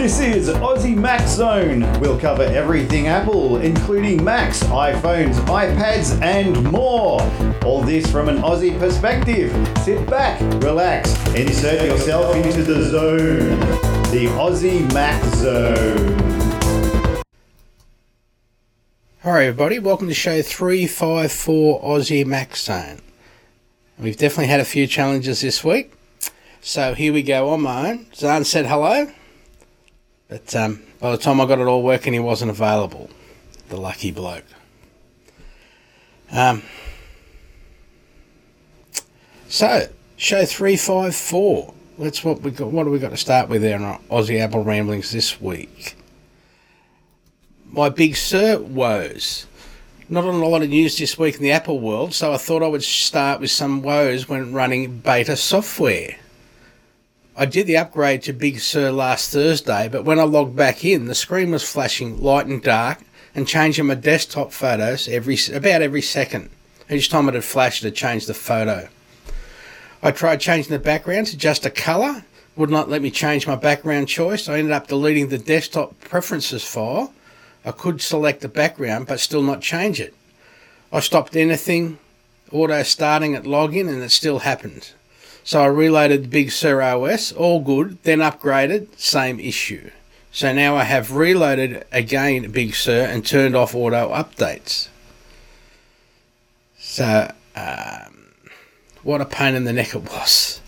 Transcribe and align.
This 0.00 0.18
is 0.20 0.48
Aussie 0.48 0.96
Mac 0.96 1.28
Zone. 1.28 1.80
We'll 2.00 2.18
cover 2.18 2.44
everything 2.44 3.08
Apple, 3.08 3.58
including 3.58 4.24
Macs, 4.24 4.62
iPhones, 4.62 5.34
iPads, 5.40 6.18
and 6.22 6.64
more. 6.72 7.20
All 7.66 7.82
this 7.82 8.10
from 8.10 8.30
an 8.30 8.38
Aussie 8.38 8.78
perspective. 8.78 9.52
Sit 9.80 10.08
back, 10.08 10.40
relax, 10.62 11.14
insert 11.34 11.84
yourself 11.84 12.34
into 12.34 12.62
the 12.62 12.82
zone. 12.84 13.60
The 14.10 14.28
Aussie 14.38 14.90
Mac 14.94 15.22
Zone. 15.34 17.22
Hi 19.22 19.44
everybody, 19.44 19.78
welcome 19.78 20.08
to 20.08 20.14
show 20.14 20.40
354 20.40 21.82
Aussie 21.82 22.24
Mac 22.24 22.56
Zone. 22.56 23.02
We've 23.98 24.16
definitely 24.16 24.46
had 24.46 24.60
a 24.60 24.64
few 24.64 24.86
challenges 24.86 25.42
this 25.42 25.62
week. 25.62 25.92
So 26.62 26.94
here 26.94 27.12
we 27.12 27.22
go 27.22 27.50
on 27.50 27.60
my 27.60 27.90
own. 27.90 28.06
Zahn 28.14 28.44
said 28.44 28.64
hello. 28.64 29.12
But 30.30 30.54
um, 30.54 30.80
by 31.00 31.10
the 31.10 31.18
time 31.18 31.40
I 31.40 31.46
got 31.46 31.58
it 31.58 31.66
all 31.66 31.82
working, 31.82 32.12
he 32.12 32.20
wasn't 32.20 32.52
available. 32.52 33.10
The 33.68 33.76
lucky 33.76 34.12
bloke. 34.12 34.44
Um, 36.30 36.62
so, 39.48 39.88
show 40.16 40.46
354. 40.46 41.74
That's 41.98 42.24
what 42.24 42.42
we 42.42 42.52
got. 42.52 42.70
What 42.70 42.84
do 42.84 42.90
we 42.90 43.00
got 43.00 43.10
to 43.10 43.16
start 43.16 43.48
with 43.48 43.62
there 43.62 43.76
on 43.76 43.82
our 43.82 43.98
Aussie 44.08 44.40
Apple 44.40 44.62
Ramblings 44.62 45.10
this 45.10 45.40
week? 45.40 45.96
My 47.66 47.88
Big 47.88 48.14
Sur 48.16 48.60
woes. 48.60 49.46
Not 50.08 50.24
on 50.24 50.36
a 50.36 50.48
lot 50.48 50.62
of 50.62 50.70
news 50.70 50.96
this 50.96 51.18
week 51.18 51.36
in 51.36 51.42
the 51.42 51.52
Apple 51.52 51.80
world, 51.80 52.14
so 52.14 52.32
I 52.32 52.36
thought 52.36 52.62
I 52.62 52.68
would 52.68 52.82
start 52.84 53.40
with 53.40 53.50
some 53.50 53.82
woes 53.82 54.28
when 54.28 54.52
running 54.52 54.98
beta 54.98 55.36
software. 55.36 56.16
I 57.40 57.46
did 57.46 57.66
the 57.66 57.78
upgrade 57.78 58.22
to 58.24 58.34
Big 58.34 58.60
Sur 58.60 58.92
last 58.92 59.32
Thursday, 59.32 59.88
but 59.88 60.04
when 60.04 60.18
I 60.18 60.24
logged 60.24 60.54
back 60.54 60.84
in, 60.84 61.06
the 61.06 61.14
screen 61.14 61.50
was 61.50 61.62
flashing 61.62 62.22
light 62.22 62.44
and 62.44 62.62
dark 62.62 62.98
and 63.34 63.48
changing 63.48 63.86
my 63.86 63.94
desktop 63.94 64.52
photos 64.52 65.08
every 65.08 65.38
about 65.50 65.80
every 65.80 66.02
second. 66.02 66.50
Each 66.90 67.08
time 67.08 67.30
it 67.30 67.34
had 67.34 67.44
flashed, 67.44 67.82
it 67.82 67.94
changed 67.94 68.26
the 68.26 68.34
photo. 68.34 68.90
I 70.02 70.10
tried 70.10 70.42
changing 70.42 70.70
the 70.70 70.78
background 70.78 71.28
to 71.28 71.36
just 71.38 71.64
a 71.64 71.70
colour, 71.70 72.26
would 72.56 72.68
not 72.68 72.90
let 72.90 73.00
me 73.00 73.10
change 73.10 73.46
my 73.46 73.56
background 73.56 74.08
choice. 74.08 74.46
I 74.46 74.58
ended 74.58 74.72
up 74.72 74.88
deleting 74.88 75.28
the 75.28 75.38
desktop 75.38 75.98
preferences 76.00 76.62
file. 76.62 77.14
I 77.64 77.72
could 77.72 78.02
select 78.02 78.42
the 78.42 78.48
background 78.50 79.06
but 79.06 79.18
still 79.18 79.42
not 79.42 79.62
change 79.62 79.98
it. 79.98 80.12
I 80.92 81.00
stopped 81.00 81.34
anything, 81.34 82.00
auto 82.52 82.82
starting 82.82 83.34
at 83.34 83.44
login, 83.44 83.88
and 83.88 84.02
it 84.02 84.10
still 84.10 84.40
happened. 84.40 84.92
So 85.50 85.60
I 85.60 85.66
reloaded 85.66 86.30
Big 86.30 86.52
Sur 86.52 86.80
OS, 86.80 87.32
all 87.32 87.58
good, 87.58 88.00
then 88.04 88.20
upgraded, 88.20 88.96
same 88.96 89.40
issue. 89.40 89.90
So 90.30 90.52
now 90.52 90.76
I 90.76 90.84
have 90.84 91.16
reloaded 91.16 91.84
again 91.90 92.52
Big 92.52 92.76
Sur 92.76 93.06
and 93.06 93.26
turned 93.26 93.56
off 93.56 93.74
auto 93.74 94.10
updates. 94.10 94.86
So, 96.78 97.32
um, 97.56 98.28
what 99.02 99.20
a 99.20 99.24
pain 99.24 99.56
in 99.56 99.64
the 99.64 99.72
neck 99.72 99.92
it 99.92 100.08
was. 100.08 100.60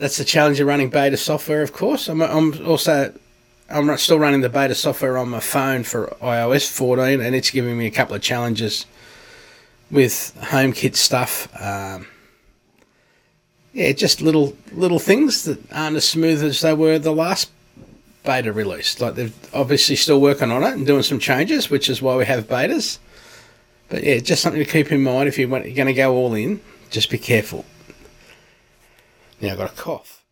That's 0.00 0.16
the 0.16 0.24
challenge 0.24 0.58
of 0.58 0.66
running 0.66 0.90
beta 0.90 1.16
software, 1.16 1.62
of 1.62 1.72
course. 1.72 2.08
I'm, 2.08 2.22
I'm 2.22 2.66
also 2.66 3.14
I'm 3.70 3.96
still 3.98 4.18
running 4.18 4.40
the 4.40 4.48
beta 4.48 4.74
software 4.74 5.16
on 5.16 5.28
my 5.28 5.38
phone 5.38 5.84
for 5.84 6.16
iOS 6.20 6.68
14, 6.68 7.20
and 7.20 7.36
it's 7.36 7.50
giving 7.50 7.78
me 7.78 7.86
a 7.86 7.92
couple 7.92 8.16
of 8.16 8.22
challenges 8.22 8.84
with 9.92 10.36
HomeKit 10.40 10.96
stuff. 10.96 11.46
Um, 11.62 12.08
yeah, 13.72 13.92
just 13.92 14.20
little 14.20 14.56
little 14.72 14.98
things 14.98 15.44
that 15.44 15.58
aren't 15.72 15.96
as 15.96 16.08
smooth 16.08 16.42
as 16.42 16.60
they 16.60 16.74
were 16.74 16.98
the 16.98 17.12
last 17.12 17.50
beta 18.24 18.52
release. 18.52 19.00
Like 19.00 19.14
they're 19.14 19.30
obviously 19.52 19.96
still 19.96 20.20
working 20.20 20.50
on 20.50 20.62
it 20.62 20.74
and 20.74 20.86
doing 20.86 21.02
some 21.02 21.18
changes, 21.18 21.70
which 21.70 21.88
is 21.88 22.02
why 22.02 22.16
we 22.16 22.26
have 22.26 22.48
betas. 22.48 22.98
But 23.88 24.04
yeah, 24.04 24.18
just 24.18 24.42
something 24.42 24.62
to 24.62 24.70
keep 24.70 24.92
in 24.92 25.02
mind 25.02 25.28
if 25.28 25.38
you're 25.38 25.48
going 25.48 25.86
to 25.86 25.92
go 25.92 26.14
all 26.14 26.34
in. 26.34 26.60
Just 26.90 27.10
be 27.10 27.18
careful. 27.18 27.64
Now 29.40 29.52
I've 29.52 29.58
got 29.58 29.72
a 29.72 29.74
cough. 29.74 30.24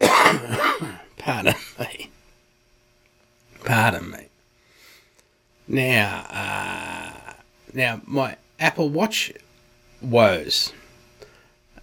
Pardon 1.18 1.54
me. 1.78 2.10
Pardon 3.64 4.10
me. 4.10 4.26
Now, 5.68 6.24
uh, 6.30 7.32
now 7.74 8.00
my 8.06 8.36
Apple 8.58 8.88
Watch 8.88 9.32
woes. 10.00 10.72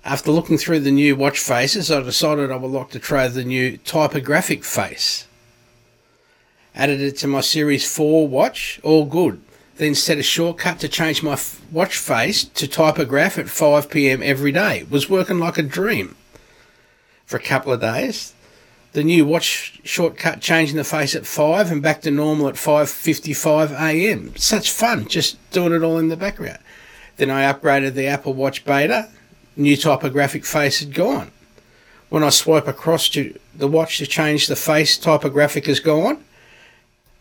After 0.08 0.32
looking 0.32 0.58
through 0.58 0.80
the 0.80 0.92
new 0.92 1.18
watch 1.18 1.38
faces, 1.38 1.92
I 1.92 2.00
decided 2.02 2.50
I 2.50 2.56
would 2.56 2.72
like 2.72 2.92
to 2.92 3.00
try 3.00 3.28
the 3.28 3.44
new 3.44 3.76
typographic 3.80 4.64
face. 4.64 5.28
Added 6.74 7.02
it 7.02 7.18
to 7.18 7.28
my 7.28 7.42
Series 7.42 7.86
4 7.94 8.26
watch, 8.26 8.80
all 8.84 9.04
good. 9.04 9.42
Then 9.76 9.96
set 9.96 10.18
a 10.18 10.24
shortcut 10.24 10.80
to 10.80 10.88
change 10.88 11.22
my 11.22 11.38
watch 11.74 11.98
face 11.98 12.46
to 12.46 12.70
typograph 12.70 13.38
at 13.38 13.48
5pm 13.48 14.22
every 14.24 14.54
day. 14.54 14.80
It 14.80 14.90
was 14.90 15.10
working 15.10 15.40
like 15.40 15.58
a 15.58 15.62
dream. 15.62 16.16
For 17.26 17.36
a 17.36 17.44
couple 17.44 17.74
of 17.74 17.82
days. 17.82 18.34
The 18.94 19.04
new 19.04 19.26
watch 19.26 19.82
shortcut 19.84 20.40
changing 20.40 20.78
the 20.78 20.86
face 20.86 21.16
at 21.16 21.28
5 21.28 21.70
and 21.70 21.82
back 21.82 22.02
to 22.04 22.12
normal 22.12 22.48
at 22.48 22.56
5.55am. 22.56 24.38
Such 24.38 24.72
fun, 24.72 25.10
just 25.10 25.38
doing 25.52 25.74
it 25.74 25.84
all 25.84 25.98
in 25.98 26.08
the 26.08 26.16
background. 26.16 26.60
Then 27.18 27.30
I 27.30 27.52
upgraded 27.52 27.94
the 27.96 28.08
Apple 28.08 28.34
Watch 28.34 28.64
Beta 28.64 29.10
new 29.58 29.76
typographic 29.76 30.46
face 30.46 30.80
had 30.80 30.94
gone. 30.94 31.32
When 32.10 32.24
I 32.24 32.30
swipe 32.30 32.68
across 32.68 33.10
to 33.10 33.38
the 33.54 33.68
watch 33.68 33.98
to 33.98 34.08
change 34.08 34.48
the 34.48 34.56
face, 34.56 34.98
typographic 34.98 35.68
is 35.68 35.80
gone. 35.80 36.24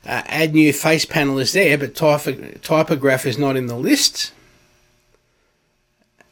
Uh, 0.05 0.23
add 0.27 0.55
new 0.55 0.73
face 0.73 1.05
panel 1.05 1.39
is 1.39 1.53
there, 1.53 1.77
but 1.77 1.95
typ- 1.95 2.61
typograph 2.61 3.27
is 3.27 3.39
not 3.39 3.57
in 3.57 3.67
the 3.67 3.77
list. 3.77 4.33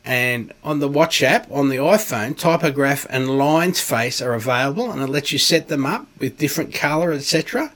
And 0.04 0.52
on 0.62 0.78
the 0.78 0.88
watch 0.88 1.22
app 1.22 1.50
on 1.50 1.70
the 1.70 1.76
iPhone, 1.76 2.36
typograph 2.36 3.06
and 3.08 3.38
lines 3.38 3.80
face 3.80 4.20
are 4.20 4.34
available, 4.34 4.92
and 4.92 5.00
it 5.00 5.08
lets 5.08 5.32
you 5.32 5.38
set 5.38 5.68
them 5.68 5.86
up 5.86 6.06
with 6.20 6.38
different 6.38 6.74
color, 6.74 7.12
etc. 7.12 7.72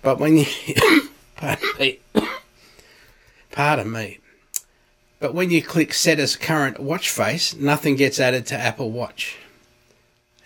But 0.00 0.18
when 0.18 0.38
you 0.38 0.46
pardon 1.36 1.68
me, 1.78 1.98
pardon 3.50 3.90
me, 3.90 4.18
but 5.20 5.34
when 5.34 5.50
you 5.50 5.62
click 5.62 5.94
set 5.94 6.18
as 6.18 6.34
current 6.34 6.80
watch 6.80 7.10
face, 7.10 7.54
nothing 7.54 7.94
gets 7.94 8.18
added 8.18 8.46
to 8.46 8.56
Apple 8.56 8.90
Watch. 8.90 9.36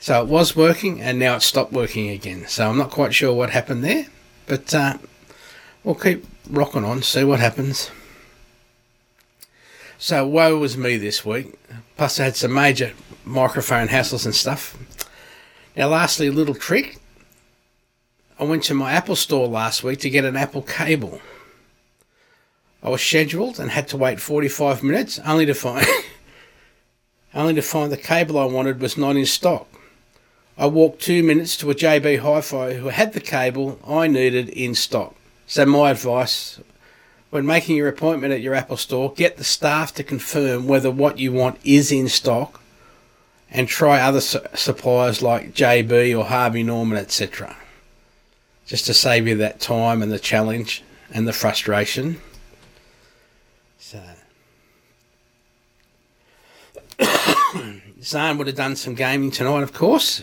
So 0.01 0.21
it 0.21 0.29
was 0.29 0.55
working 0.55 1.01
and 1.01 1.19
now 1.19 1.37
it 1.37 1.43
stopped 1.43 1.73
working 1.73 2.11
again. 2.11 2.47
So 2.49 2.69
I'm 2.69 2.77
not 2.77 2.91
quite 2.91 3.15
sure 3.15 3.33
what 3.33 3.51
happened 3.51 3.83
there, 3.85 4.07
but 4.47 4.75
uh, 4.75 4.99
we'll 5.83 5.95
keep 5.95 6.27
rocking 6.51 6.85
on, 6.85 7.03
see 7.03 7.25
what 7.25 7.41
happens. 7.41 7.91
So 9.97 10.27
woe 10.27 10.59
was 10.59 10.77
me 10.77 10.97
this 10.99 11.25
week. 11.25 11.55
Plus 11.97 12.21
I 12.21 12.25
had 12.25 12.37
some 12.37 12.53
major 12.53 12.93
microphone 13.25 13.89
hassles 13.89 14.27
and 14.27 14.35
stuff. 14.35 14.77
Now 15.77 15.89
lastly, 15.89 16.27
a 16.27 16.33
little 16.33 16.55
trick. 16.55 16.99
I 18.39 18.45
went 18.45 18.65
to 18.65 18.75
my 18.75 18.93
Apple 18.93 19.17
store 19.17 19.47
last 19.47 19.85
week 19.85 20.01
to 20.01 20.11
get 20.11 20.25
an 20.25 20.37
Apple 20.37 20.63
cable. 20.63 21.21
I 22.85 22.91
was 22.91 23.03
scheduled 23.03 23.59
and 23.59 23.71
had 23.71 23.89
to 23.89 23.97
wait 23.97 24.21
45 24.21 24.83
minutes 24.83 25.19
only 25.21 25.47
to 25.47 25.55
find 25.55 25.87
only 27.35 27.55
to 27.55 27.63
find 27.63 27.91
the 27.91 27.97
cable 27.97 28.39
I 28.39 28.45
wanted 28.45 28.81
was 28.81 28.97
not 28.97 29.17
in 29.17 29.27
stock. 29.27 29.67
I 30.57 30.67
walked 30.67 31.03
two 31.03 31.25
minutes 31.25 31.57
to 31.57 31.71
a 31.71 31.75
JB 31.75 32.21
Hi-Fi 32.21 32.75
who 32.75 32.89
had 32.89 33.13
the 33.13 33.21
cable 33.21 33.81
I 33.85 34.07
needed 34.07 34.49
in 34.51 34.75
stock. 34.77 35.17
So 35.47 35.67
my 35.67 35.91
advice 35.91 36.61
when 37.35 37.45
making 37.45 37.75
your 37.75 37.89
appointment 37.89 38.33
at 38.33 38.41
your 38.41 38.55
Apple 38.55 38.77
store, 38.77 39.13
get 39.13 39.39
the 39.39 39.43
staff 39.43 39.93
to 39.93 40.05
confirm 40.05 40.69
whether 40.69 40.89
what 40.89 41.19
you 41.19 41.33
want 41.33 41.59
is 41.65 41.91
in 41.91 42.09
stock 42.09 42.61
and 43.51 43.67
try 43.67 44.01
other 44.01 44.21
su- 44.21 44.39
suppliers 44.55 45.21
like 45.21 45.53
JB 45.53 46.17
or 46.17 46.27
Harvey 46.27 46.63
Norman, 46.63 46.97
etc. 46.97 47.57
Just 48.67 48.87
to 48.87 48.95
save 48.95 49.27
you 49.27 49.37
that 49.39 49.59
time 49.59 50.01
and 50.01 50.13
the 50.13 50.21
challenge 50.21 50.85
and 51.11 51.27
the 51.27 51.33
frustration. 51.33 52.21
So, 53.81 54.01
Zahn 58.05 58.37
would 58.37 58.47
have 58.47 58.57
done 58.57 58.77
some 58.77 58.95
gaming 58.95 59.31
tonight, 59.31 59.63
of 59.63 59.73
course, 59.73 60.23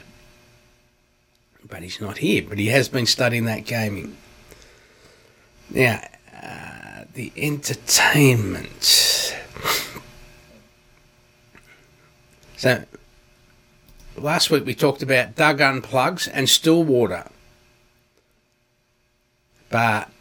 but 1.68 1.82
he's 1.82 2.00
not 2.00 2.20
here. 2.20 2.44
But 2.48 2.60
he 2.60 2.68
has 2.68 2.88
been 2.88 3.08
studying 3.08 3.46
that 3.46 3.66
gaming. 3.66 4.16
Now, 5.72 6.02
uh, 6.44 7.06
the 7.14 7.32
entertainment. 7.36 9.36
So, 12.56 12.84
last 14.16 14.52
week 14.52 14.66
we 14.66 14.76
talked 14.76 15.02
about 15.02 15.36
Doug 15.36 15.58
Unplugs 15.58 16.30
and 16.32 16.48
Stillwater. 16.48 17.28
But 19.72 20.12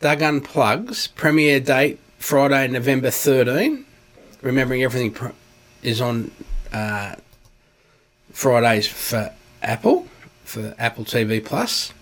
Doug 0.00 0.20
Unplugs, 0.20 1.12
premiere 1.16 1.58
date 1.58 1.98
Friday, 2.18 2.68
November 2.68 3.10
13. 3.10 3.86
Remembering 4.42 4.82
everything 4.82 5.32
is 5.82 6.00
on 6.00 6.32
uh, 6.72 7.14
Fridays 8.32 8.86
for 8.86 9.32
Apple. 9.62 10.08
for 10.44 10.74
Apple 10.78 11.04
TV 11.04 11.42
Plus. 11.44 11.92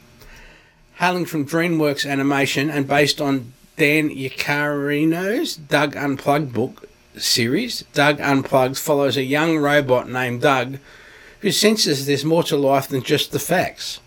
Hailing 0.94 1.26
from 1.26 1.46
DreamWorks 1.46 2.08
Animation 2.08 2.70
and 2.70 2.88
based 2.88 3.20
on 3.20 3.52
Dan 3.76 4.10
Yaccarino's 4.10 5.54
Doug 5.54 5.96
Unplugged 5.96 6.52
book 6.52 6.88
series, 7.16 7.84
Doug 7.92 8.20
Unplugged 8.20 8.78
follows 8.78 9.16
a 9.16 9.22
young 9.22 9.58
robot 9.58 10.08
named 10.08 10.42
Doug 10.42 10.78
who 11.40 11.50
senses 11.50 12.06
there's 12.06 12.25
more 12.25 12.42
to 12.44 12.56
life 12.56 12.88
than 12.88 13.02
just 13.02 13.32
the 13.32 13.38
facts. 13.38 14.00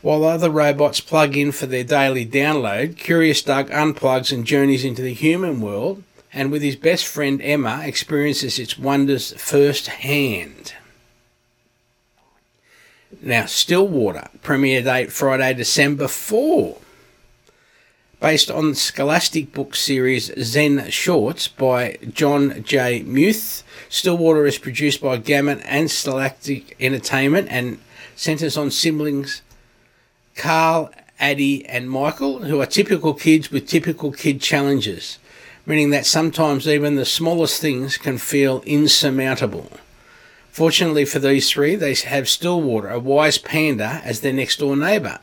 While 0.00 0.24
other 0.24 0.50
robots 0.50 1.00
plug 1.00 1.36
in 1.36 1.52
for 1.52 1.66
their 1.66 1.84
daily 1.84 2.26
download, 2.26 2.96
Curious 2.96 3.42
Doug 3.42 3.70
unplugs 3.70 4.32
and 4.32 4.44
journeys 4.44 4.84
into 4.84 5.02
the 5.02 5.14
human 5.14 5.60
world, 5.60 6.02
and 6.32 6.50
with 6.50 6.62
his 6.62 6.76
best 6.76 7.06
friend 7.06 7.40
Emma, 7.42 7.82
experiences 7.84 8.58
its 8.58 8.78
wonders 8.78 9.32
firsthand. 9.36 10.74
Now, 13.20 13.46
Stillwater, 13.46 14.28
premiere 14.42 14.82
date 14.82 15.12
Friday, 15.12 15.54
December 15.54 16.08
4. 16.08 16.78
Based 18.20 18.50
on 18.50 18.70
the 18.70 18.74
Scholastic 18.76 19.52
book 19.52 19.74
series 19.74 20.32
Zen 20.40 20.88
Shorts 20.90 21.48
by 21.48 21.98
Jon 22.12 22.62
J. 22.62 23.02
Muth, 23.02 23.64
Stillwater 23.88 24.46
is 24.46 24.58
produced 24.58 25.02
by 25.02 25.18
Gaumont 25.18 25.62
and 25.64 25.90
Scholastic 25.90 26.76
Entertainment 26.80 27.48
and 27.50 27.78
centers 28.16 28.56
on 28.56 28.70
siblings 28.70 29.42
Carl, 30.34 30.90
Addie, 31.18 31.66
and 31.66 31.90
Michael, 31.90 32.44
who 32.44 32.60
are 32.60 32.66
typical 32.66 33.14
kids 33.14 33.50
with 33.50 33.68
typical 33.68 34.12
kid 34.12 34.40
challenges, 34.40 35.18
meaning 35.64 35.90
that 35.90 36.06
sometimes 36.06 36.66
even 36.66 36.96
the 36.96 37.04
smallest 37.04 37.60
things 37.60 37.96
can 37.96 38.18
feel 38.18 38.62
insurmountable. 38.66 39.70
Fortunately 40.50 41.04
for 41.04 41.18
these 41.18 41.50
three, 41.50 41.76
they 41.76 41.94
have 41.94 42.28
Stillwater, 42.28 42.88
a 42.88 42.98
wise 42.98 43.38
panda, 43.38 44.02
as 44.04 44.20
their 44.20 44.32
next 44.32 44.58
door 44.58 44.76
neighbour. 44.76 45.18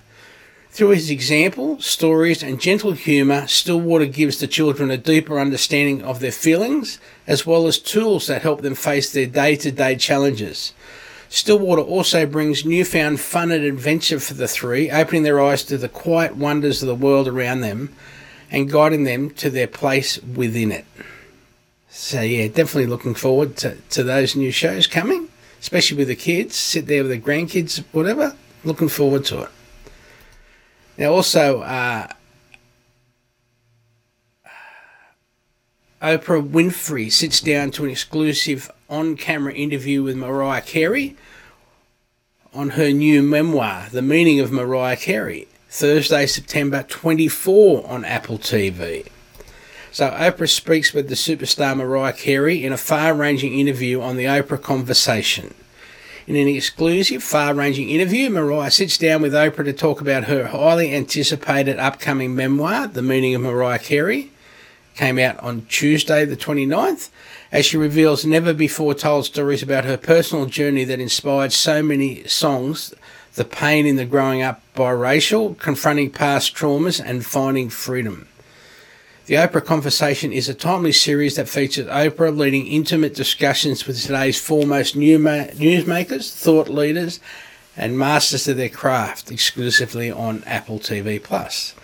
Through 0.71 0.89
his 0.89 1.09
example, 1.09 1.79
stories, 1.81 2.41
and 2.41 2.61
gentle 2.61 2.93
humour, 2.93 3.47
Stillwater 3.47 4.05
gives 4.05 4.39
the 4.39 4.47
children 4.47 4.89
a 4.91 4.97
deeper 4.97 5.39
understanding 5.39 6.01
of 6.01 6.19
their 6.19 6.31
feelings, 6.31 6.99
as 7.27 7.45
well 7.45 7.67
as 7.67 7.77
tools 7.77 8.27
that 8.27 8.43
help 8.43 8.61
them 8.61 8.75
face 8.75 9.11
their 9.11 9.25
day 9.25 9.55
to 9.57 9.71
day 9.71 9.95
challenges. 9.95 10.73
Stillwater 11.27 11.81
also 11.81 12.25
brings 12.25 12.65
newfound 12.65 13.19
fun 13.19 13.51
and 13.51 13.63
adventure 13.63 14.19
for 14.19 14.33
the 14.33 14.47
three, 14.47 14.89
opening 14.89 15.23
their 15.23 15.41
eyes 15.41 15.63
to 15.65 15.77
the 15.77 15.89
quiet 15.89 16.35
wonders 16.35 16.81
of 16.81 16.87
the 16.87 16.95
world 16.95 17.27
around 17.27 17.61
them 17.61 17.93
and 18.51 18.71
guiding 18.71 19.03
them 19.03 19.29
to 19.31 19.49
their 19.49 19.67
place 19.67 20.21
within 20.23 20.71
it. 20.71 20.85
So, 21.89 22.21
yeah, 22.21 22.47
definitely 22.47 22.87
looking 22.87 23.15
forward 23.15 23.57
to, 23.57 23.75
to 23.91 24.03
those 24.03 24.35
new 24.35 24.51
shows 24.51 24.87
coming, 24.87 25.29
especially 25.59 25.97
with 25.97 26.07
the 26.07 26.15
kids. 26.15 26.55
Sit 26.55 26.87
there 26.87 27.03
with 27.03 27.11
the 27.11 27.19
grandkids, 27.19 27.83
whatever. 27.91 28.35
Looking 28.63 28.89
forward 28.89 29.25
to 29.25 29.43
it. 29.43 29.49
Now, 30.97 31.13
also, 31.13 31.61
uh, 31.61 32.07
Oprah 36.01 36.47
Winfrey 36.47 37.11
sits 37.11 37.41
down 37.41 37.71
to 37.71 37.83
an 37.83 37.91
exclusive 37.91 38.71
on 38.89 39.17
camera 39.17 39.53
interview 39.53 40.03
with 40.03 40.15
Mariah 40.15 40.61
Carey 40.61 41.15
on 42.53 42.71
her 42.71 42.91
new 42.91 43.21
memoir, 43.21 43.87
The 43.91 44.01
Meaning 44.01 44.39
of 44.39 44.51
Mariah 44.51 44.97
Carey, 44.97 45.47
Thursday, 45.71 46.25
September 46.25 46.81
24 46.81 47.87
on 47.87 48.03
Apple 48.03 48.39
TV. 48.39 49.07
So, 49.91 50.09
Oprah 50.09 50.49
speaks 50.49 50.93
with 50.93 51.09
the 51.09 51.15
superstar 51.15 51.77
Mariah 51.77 52.13
Carey 52.13 52.65
in 52.65 52.73
a 52.73 52.77
far 52.77 53.13
ranging 53.13 53.53
interview 53.53 54.01
on 54.01 54.17
the 54.17 54.25
Oprah 54.25 54.59
Conversation. 54.61 55.53
In 56.25 56.35
an 56.35 56.47
exclusive, 56.47 57.21
far 57.21 57.53
ranging 57.53 57.89
interview, 57.89 58.31
Mariah 58.31 58.71
sits 58.71 58.97
down 58.97 59.21
with 59.21 59.33
Oprah 59.33 59.65
to 59.65 59.73
talk 59.73 60.01
about 60.01 60.23
her 60.23 60.47
highly 60.47 60.93
anticipated 60.93 61.77
upcoming 61.77 62.35
memoir, 62.35 62.87
The 62.87 63.03
Meaning 63.03 63.35
of 63.35 63.41
Mariah 63.41 63.77
Carey 63.77 64.31
came 64.95 65.17
out 65.17 65.39
on 65.39 65.65
Tuesday, 65.69 66.25
the 66.25 66.35
29th, 66.35 67.09
as 67.51 67.65
she 67.65 67.77
reveals 67.77 68.25
never 68.25 68.53
before 68.53 68.93
told 68.93 69.23
stories 69.23 69.63
about 69.63 69.85
her 69.85 69.97
personal 69.97 70.45
journey 70.45 70.83
that 70.83 70.99
inspired 70.99 71.53
so 71.53 71.81
many 71.81 72.27
songs 72.27 72.93
the 73.35 73.45
pain 73.45 73.85
in 73.85 73.95
the 73.95 74.05
growing 74.05 74.41
up 74.41 74.61
biracial, 74.75 75.57
confronting 75.57 76.11
past 76.11 76.55
traumas, 76.55 77.03
and 77.03 77.25
finding 77.25 77.69
freedom. 77.69 78.27
The 79.27 79.35
Oprah 79.35 79.63
Conversation 79.63 80.33
is 80.33 80.49
a 80.49 80.55
timely 80.55 80.91
series 80.91 81.35
that 81.35 81.47
features 81.47 81.85
Oprah 81.85 82.35
leading 82.35 82.65
intimate 82.65 83.13
discussions 83.13 83.85
with 83.85 84.01
today's 84.01 84.41
foremost 84.41 84.97
newsmakers, 84.97 86.33
thought 86.33 86.67
leaders, 86.67 87.19
and 87.77 87.97
masters 87.97 88.47
of 88.47 88.57
their 88.57 88.69
craft 88.69 89.31
exclusively 89.31 90.09
on 90.09 90.43
Apple 90.45 90.79
TV 90.79 91.21
Plus. 91.21 91.75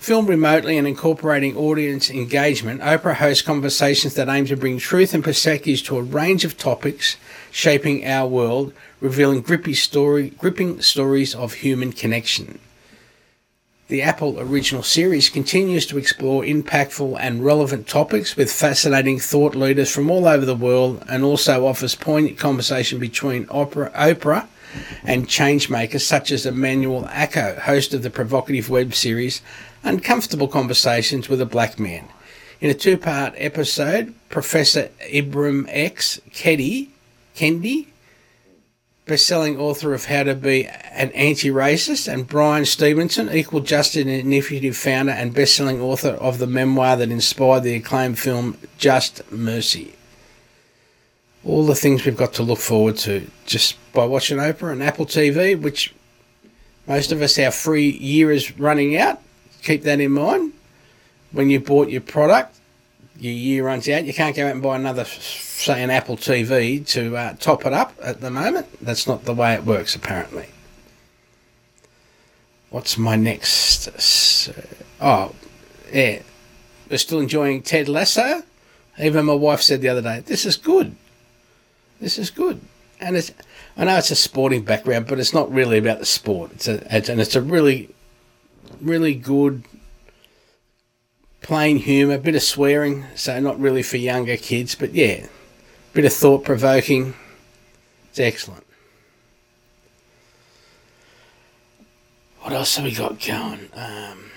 Filmed 0.00 0.30
remotely 0.30 0.78
and 0.78 0.88
incorporating 0.88 1.54
audience 1.58 2.08
engagement, 2.08 2.80
Oprah 2.80 3.16
hosts 3.16 3.42
conversations 3.42 4.14
that 4.14 4.30
aim 4.30 4.46
to 4.46 4.56
bring 4.56 4.78
truth 4.78 5.12
and 5.12 5.22
perspectives 5.22 5.82
to 5.82 5.98
a 5.98 6.02
range 6.02 6.42
of 6.42 6.56
topics 6.56 7.18
shaping 7.50 8.06
our 8.06 8.26
world, 8.26 8.72
revealing 9.02 9.44
story, 9.74 10.30
gripping 10.30 10.80
stories 10.80 11.34
of 11.34 11.52
human 11.52 11.92
connection. 11.92 12.60
The 13.88 14.00
Apple 14.00 14.40
original 14.40 14.82
series 14.82 15.28
continues 15.28 15.84
to 15.88 15.98
explore 15.98 16.44
impactful 16.44 17.18
and 17.20 17.44
relevant 17.44 17.86
topics 17.86 18.36
with 18.36 18.50
fascinating 18.50 19.18
thought 19.18 19.54
leaders 19.54 19.94
from 19.94 20.10
all 20.10 20.26
over 20.26 20.46
the 20.46 20.54
world 20.54 21.04
and 21.10 21.22
also 21.22 21.66
offers 21.66 21.94
poignant 21.94 22.38
conversation 22.38 22.98
between 22.98 23.44
Oprah, 23.48 23.92
Oprah 23.92 24.48
and 25.04 25.28
changemakers 25.28 26.02
such 26.02 26.30
as 26.30 26.46
Emmanuel 26.46 27.04
Acho, 27.04 27.58
host 27.58 27.94
of 27.94 28.02
the 28.02 28.10
provocative 28.10 28.70
web 28.70 28.94
series 28.94 29.42
Uncomfortable 29.82 30.48
Conversations 30.48 31.28
with 31.28 31.40
a 31.40 31.46
Black 31.46 31.78
Man. 31.78 32.08
In 32.60 32.68
a 32.68 32.74
two 32.74 32.98
part 32.98 33.32
episode, 33.36 34.14
Professor 34.28 34.90
Ibram 35.10 35.66
X. 35.68 36.20
Kendi, 36.30 36.88
Kendi, 37.34 37.86
best-selling 39.06 39.58
author 39.58 39.94
of 39.94 40.04
How 40.04 40.24
to 40.24 40.34
Be 40.34 40.66
an 40.66 41.10
Anti-Racist, 41.12 42.12
and 42.12 42.28
Bryan 42.28 42.66
Stevenson, 42.66 43.30
Equal 43.32 43.60
Justice 43.60 44.06
Initiative 44.06 44.76
founder 44.76 45.12
and 45.12 45.34
best-selling 45.34 45.80
author 45.80 46.10
of 46.10 46.38
the 46.38 46.46
memoir 46.46 46.96
that 46.96 47.10
inspired 47.10 47.62
the 47.62 47.74
acclaimed 47.74 48.18
film 48.18 48.58
Just 48.78 49.32
Mercy. 49.32 49.94
All 51.44 51.64
the 51.64 51.74
things 51.74 52.04
we've 52.04 52.16
got 52.16 52.34
to 52.34 52.42
look 52.42 52.58
forward 52.58 52.96
to 52.98 53.26
just 53.46 53.76
by 53.92 54.04
watching 54.04 54.38
Oprah 54.38 54.72
and 54.72 54.82
Apple 54.82 55.06
TV, 55.06 55.60
which 55.60 55.94
most 56.86 57.12
of 57.12 57.22
us, 57.22 57.38
our 57.38 57.50
free 57.50 57.88
year 57.88 58.30
is 58.30 58.58
running 58.58 58.96
out 58.96 59.20
keep 59.62 59.82
that 59.82 60.00
in 60.00 60.12
mind. 60.12 60.52
When 61.32 61.50
you 61.50 61.60
bought 61.60 61.90
your 61.90 62.00
product, 62.00 62.58
your 63.18 63.32
year 63.32 63.64
runs 63.66 63.88
out. 63.88 64.04
You 64.04 64.14
can't 64.14 64.34
go 64.34 64.46
out 64.46 64.52
and 64.52 64.62
buy 64.62 64.76
another, 64.76 65.04
say, 65.04 65.82
an 65.82 65.90
Apple 65.90 66.16
TV 66.16 66.86
to 66.88 67.16
uh, 67.16 67.34
top 67.34 67.66
it 67.66 67.72
up 67.72 67.94
at 68.02 68.20
the 68.20 68.30
moment. 68.30 68.66
That's 68.80 69.06
not 69.06 69.24
the 69.24 69.34
way 69.34 69.54
it 69.54 69.64
works, 69.64 69.94
apparently. 69.94 70.48
What's 72.70 72.96
my 72.96 73.16
next? 73.16 74.48
Uh, 74.48 74.52
oh, 75.00 75.34
yeah. 75.92 76.22
We're 76.90 76.98
still 76.98 77.20
enjoying 77.20 77.62
Ted 77.62 77.88
Lasso. 77.88 78.42
Even 78.98 79.26
my 79.26 79.34
wife 79.34 79.60
said 79.60 79.80
the 79.80 79.88
other 79.88 80.02
day, 80.02 80.20
this 80.20 80.44
is 80.44 80.56
good. 80.56 80.96
This 82.00 82.18
is 82.18 82.30
good. 82.30 82.60
And 83.00 83.16
it's, 83.16 83.30
I 83.76 83.84
know 83.84 83.96
it's 83.96 84.10
a 84.10 84.16
sporting 84.16 84.62
background, 84.62 85.06
but 85.06 85.18
it's 85.18 85.32
not 85.32 85.52
really 85.52 85.78
about 85.78 86.00
the 86.00 86.06
sport. 86.06 86.52
It's 86.52 86.68
a, 86.68 86.96
it's, 86.96 87.08
and 87.08 87.20
it's 87.20 87.36
a 87.36 87.40
really 87.40 87.94
really 88.80 89.14
good 89.14 89.64
plain 91.42 91.78
humour, 91.78 92.18
bit 92.18 92.34
of 92.34 92.42
swearing, 92.42 93.06
so 93.14 93.38
not 93.40 93.58
really 93.58 93.82
for 93.82 93.96
younger 93.96 94.36
kids, 94.36 94.74
but 94.74 94.92
yeah, 94.92 95.26
bit 95.92 96.04
of 96.04 96.12
thought 96.12 96.44
provoking. 96.44 97.14
It's 98.10 98.20
excellent. 98.20 98.64
What 102.40 102.52
else 102.52 102.76
have 102.76 102.84
we 102.84 102.94
got 102.94 103.20
going? 103.20 103.68
Um, 103.74 104.30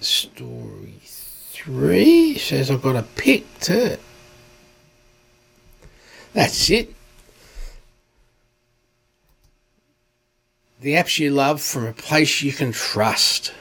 story 0.00 0.94
three 1.64 2.36
says 2.38 2.70
I've 2.70 2.82
got 2.82 2.96
a 2.96 3.02
pick 3.02 3.44
too. 3.60 3.96
That's 6.32 6.70
it. 6.70 6.94
the 10.80 10.94
apps 10.94 11.18
you 11.18 11.30
love 11.30 11.60
from 11.60 11.86
a 11.86 11.92
place 11.92 12.42
you 12.42 12.52
can 12.52 12.72
trust. 12.72 13.52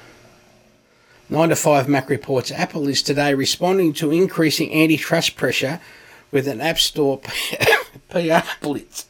9 1.29 1.49
to 1.49 1.55
5 1.55 1.87
Mac 1.87 2.09
reports 2.09 2.51
Apple 2.51 2.87
is 2.87 3.03
today 3.03 3.33
responding 3.33 3.93
to 3.93 4.11
increasing 4.11 4.73
antitrust 4.73 5.35
pressure 5.35 5.79
with 6.31 6.47
an 6.47 6.61
App 6.61 6.79
Store 6.79 7.19
PR 8.09 8.39
blitz. 8.61 9.05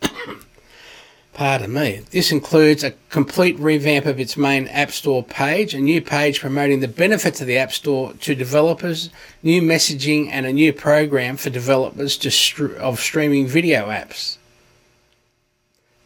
Pardon 1.40 1.72
me. 1.72 2.02
This 2.12 2.34
includes 2.34 2.84
a 2.84 2.92
complete 3.10 3.58
revamp 3.60 4.06
of 4.06 4.20
its 4.20 4.36
main 4.36 4.68
App 4.68 4.92
Store 4.92 5.24
page, 5.24 5.74
a 5.74 5.80
new 5.80 6.02
page 6.02 6.42
promoting 6.42 6.82
the 6.82 6.88
benefits 6.90 7.40
of 7.40 7.48
the 7.48 7.58
App 7.58 7.72
Store 7.72 8.12
to 8.12 8.36
developers, 8.36 9.10
new 9.42 9.62
messaging, 9.62 10.28
and 10.30 10.46
a 10.46 10.52
new 10.52 10.74
program 10.74 11.38
for 11.38 11.50
developers 11.50 12.20
of 12.78 13.00
streaming 13.00 13.48
video 13.48 13.88
apps. 13.88 14.36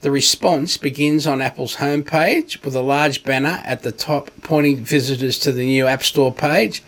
The 0.02 0.12
response 0.12 0.78
begins 0.78 1.25
on 1.25 1.42
Apple's 1.42 1.78
homepage 1.78 2.63
with 2.63 2.75
a 2.75 2.82
large 2.82 3.24
banner 3.24 3.60
at 3.66 3.82
the 3.82 3.92
top 3.92 4.30
pointing 4.44 4.86
visitors 4.86 5.40
to 5.40 5.52
the 5.52 5.66
new 5.66 5.88
App 5.88 6.04
Store 6.04 6.32
page. 6.32 6.84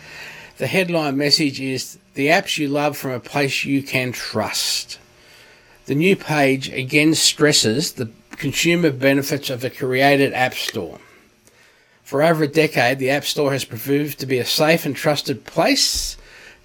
The 0.58 0.68
headline 0.68 1.16
message 1.16 1.60
is 1.60 1.98
The 2.14 2.28
apps 2.28 2.58
you 2.58 2.68
love 2.68 2.96
from 2.96 3.10
a 3.10 3.18
place 3.18 3.64
you 3.64 3.82
can 3.82 4.12
trust. 4.12 5.00
The 5.86 5.96
new 5.96 6.14
page 6.14 6.68
again 6.68 7.16
stresses 7.16 7.94
the 7.94 8.10
consumer 8.36 8.90
benefits 8.90 9.50
of 9.50 9.60
the 9.60 9.70
created 9.70 10.32
App 10.32 10.54
Store. 10.54 11.00
For 12.02 12.22
over 12.22 12.44
a 12.44 12.48
decade, 12.48 12.98
the 12.98 13.10
App 13.10 13.24
Store 13.24 13.52
has 13.52 13.64
proved 13.64 14.20
to 14.20 14.26
be 14.26 14.38
a 14.38 14.44
safe 14.44 14.86
and 14.86 14.94
trusted 14.94 15.44
place 15.44 16.16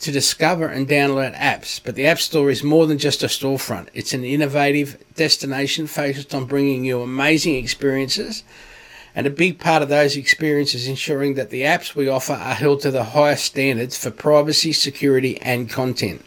to 0.01 0.11
discover 0.11 0.67
and 0.67 0.87
download 0.87 1.35
apps. 1.35 1.79
But 1.83 1.95
the 1.95 2.05
App 2.05 2.19
Store 2.19 2.49
is 2.49 2.63
more 2.63 2.87
than 2.87 2.97
just 2.97 3.23
a 3.23 3.27
storefront, 3.27 3.87
it's 3.93 4.13
an 4.13 4.23
innovative 4.23 5.03
destination 5.15 5.87
focused 5.87 6.35
on 6.35 6.45
bringing 6.45 6.85
you 6.85 7.01
amazing 7.01 7.55
experiences. 7.55 8.43
And 9.13 9.27
a 9.27 9.31
big 9.31 9.59
part 9.59 9.83
of 9.83 9.89
those 9.89 10.15
experiences 10.15 10.87
ensuring 10.87 11.33
that 11.33 11.49
the 11.49 11.63
apps 11.63 11.95
we 11.95 12.07
offer 12.07 12.31
are 12.31 12.53
held 12.53 12.79
to 12.81 12.91
the 12.91 13.03
highest 13.03 13.43
standards 13.43 13.97
for 13.97 14.09
privacy, 14.09 14.71
security, 14.71 15.41
and 15.41 15.69
content 15.69 16.23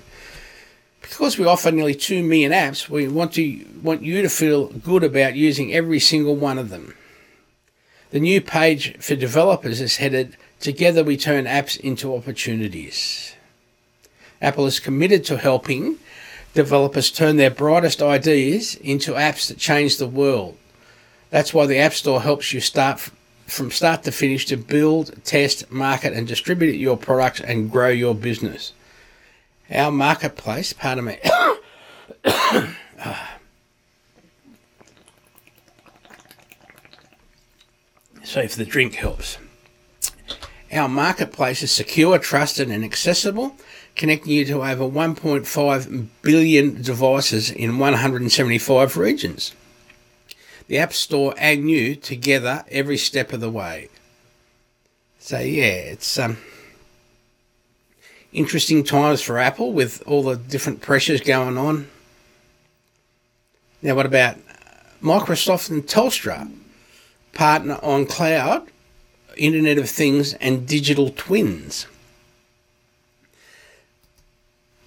because 1.08 1.38
we 1.38 1.46
offer 1.46 1.70
nearly 1.70 1.94
2 1.94 2.23
million 2.23 2.52
apps, 2.52 2.88
we 2.88 3.08
want 3.08 3.34
to 3.34 3.64
want 3.82 4.02
you 4.02 4.23
to 4.23 4.28
feel 4.28 4.68
good 4.68 5.04
about 5.04 5.37
using 5.37 5.73
every 5.73 6.00
single 6.00 6.37
one 6.37 6.58
of 6.58 6.70
them. 6.70 6.94
The 8.11 8.20
new 8.20 8.40
page 8.40 8.96
for 8.99 9.16
developers 9.16 9.80
is 9.80 9.96
headed 9.96 10.37
Together 10.64 11.04
we 11.04 11.18
turn 11.18 11.44
apps 11.44 11.78
into 11.78 12.16
opportunities. 12.16 13.34
Apple 14.40 14.64
is 14.64 14.80
committed 14.80 15.23
to 15.26 15.37
helping 15.37 15.99
developers 16.54 17.11
turn 17.11 17.37
their 17.37 17.50
brightest 17.50 18.00
ideas 18.00 18.75
into 18.76 19.12
apps 19.12 19.49
that 19.49 19.58
change 19.58 19.99
the 19.99 20.06
world. 20.06 20.56
That's 21.28 21.52
why 21.52 21.66
the 21.66 21.76
App 21.76 21.92
Store 21.92 22.23
helps 22.23 22.54
you 22.54 22.61
start 22.61 22.99
from 23.46 23.70
start 23.70 24.04
to 24.04 24.11
finish 24.11 24.46
to 24.46 24.56
build, 24.56 25.23
test, 25.23 25.70
market, 25.70 26.14
and 26.14 26.26
distribute 26.26 26.76
your 26.76 26.96
products 26.96 27.42
and 27.42 27.70
grow 27.70 27.90
your 27.90 28.14
business 28.14 28.73
our 29.71 29.90
marketplace, 29.90 30.73
pardon 30.73 31.06
me. 31.06 31.18
so 38.23 38.40
if 38.40 38.54
the 38.54 38.64
drink 38.64 38.94
helps. 38.94 39.38
Our 40.73 40.88
marketplace 40.88 41.62
is 41.62 41.71
secure, 41.71 42.18
trusted, 42.18 42.68
and 42.68 42.85
accessible, 42.85 43.56
connecting 43.94 44.33
you 44.33 44.44
to 44.47 44.64
over 44.64 44.85
1.5 44.85 46.06
billion 46.23 46.83
devices 46.83 47.50
in 47.50 47.78
175 47.78 48.97
regions. 48.97 49.54
The 50.66 50.78
App 50.78 50.92
Store 50.92 51.35
and 51.38 51.71
you 51.71 51.94
together 51.94 52.64
every 52.68 52.97
step 52.97 53.33
of 53.33 53.40
the 53.40 53.50
way. 53.50 53.88
So 55.21 55.38
yeah, 55.38 55.64
it's 55.64 56.18
um 56.18 56.38
interesting 58.34 58.84
times 58.84 59.22
for 59.22 59.38
Apple 59.38 59.72
with 59.72 60.02
all 60.06 60.22
the 60.24 60.36
different 60.36 60.82
pressures 60.82 61.20
going 61.20 61.56
on. 61.56 61.88
Now, 63.80 63.94
what 63.94 64.06
about 64.06 64.36
Microsoft 65.00 65.70
and 65.70 65.86
Telstra 65.86 66.50
partner 67.32 67.78
on 67.82 68.06
cloud, 68.06 68.68
Internet 69.36 69.78
of 69.78 69.88
Things, 69.88 70.34
and 70.34 70.66
digital 70.66 71.10
twins? 71.10 71.86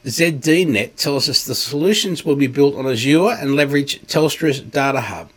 ZDNet 0.06 0.96
tells 0.96 1.28
us 1.28 1.46
the 1.46 1.56
solutions 1.56 2.24
will 2.24 2.36
be 2.36 2.48
built 2.48 2.76
on 2.76 2.86
Azure 2.86 3.36
and 3.40 3.56
leverage 3.56 4.02
Telstra's 4.08 4.62
data 4.62 5.02
hub. 5.02 5.30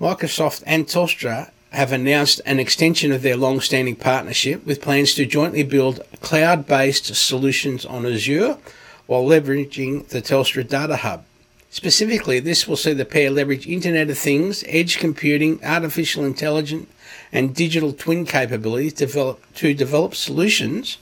Microsoft 0.00 0.62
and 0.66 0.86
Telstra 0.86 1.51
have 1.72 1.92
announced 1.92 2.40
an 2.44 2.60
extension 2.60 3.12
of 3.12 3.22
their 3.22 3.36
long 3.36 3.60
standing 3.60 3.96
partnership 3.96 4.64
with 4.66 4.82
plans 4.82 5.14
to 5.14 5.24
jointly 5.24 5.62
build 5.62 6.02
cloud 6.20 6.66
based 6.66 7.14
solutions 7.14 7.86
on 7.86 8.04
Azure 8.04 8.58
while 9.06 9.24
leveraging 9.24 10.06
the 10.08 10.20
Telstra 10.20 10.66
Data 10.68 10.96
Hub. 10.96 11.24
Specifically, 11.70 12.38
this 12.38 12.68
will 12.68 12.76
see 12.76 12.92
the 12.92 13.06
pair 13.06 13.30
leverage 13.30 13.66
Internet 13.66 14.10
of 14.10 14.18
Things, 14.18 14.62
edge 14.68 14.98
computing, 14.98 15.64
artificial 15.64 16.24
intelligence, 16.24 16.86
and 17.32 17.54
digital 17.54 17.94
twin 17.94 18.26
capabilities 18.26 18.92
develop, 18.92 19.42
to 19.54 19.72
develop 19.72 20.14
solutions 20.14 20.98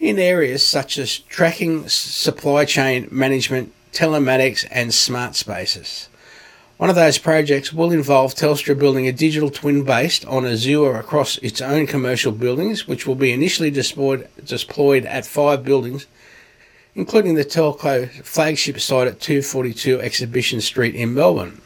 in 0.00 0.18
areas 0.18 0.66
such 0.66 0.96
as 0.96 1.18
tracking, 1.18 1.86
supply 1.88 2.64
chain 2.64 3.06
management, 3.10 3.72
telematics, 3.92 4.66
and 4.70 4.94
smart 4.94 5.36
spaces. 5.36 6.08
One 6.82 6.90
of 6.90 6.96
those 6.96 7.16
projects 7.16 7.72
will 7.72 7.92
involve 7.92 8.34
Telstra 8.34 8.76
building 8.76 9.06
a 9.06 9.12
digital 9.12 9.50
twin 9.50 9.84
based 9.84 10.26
on 10.26 10.44
Azure 10.44 10.96
across 10.96 11.38
its 11.38 11.60
own 11.60 11.86
commercial 11.86 12.32
buildings, 12.32 12.88
which 12.88 13.06
will 13.06 13.14
be 13.14 13.30
initially 13.30 13.70
deployed, 13.70 15.06
at 15.06 15.24
five 15.24 15.64
buildings, 15.64 16.08
including 16.96 17.36
the 17.36 17.44
Telco 17.44 18.10
flagship 18.24 18.80
site 18.80 19.06
at 19.06 19.20
242 19.20 20.00
Exhibition 20.00 20.60
Street 20.60 20.96
in 20.96 21.14
Melbourne. 21.14 21.60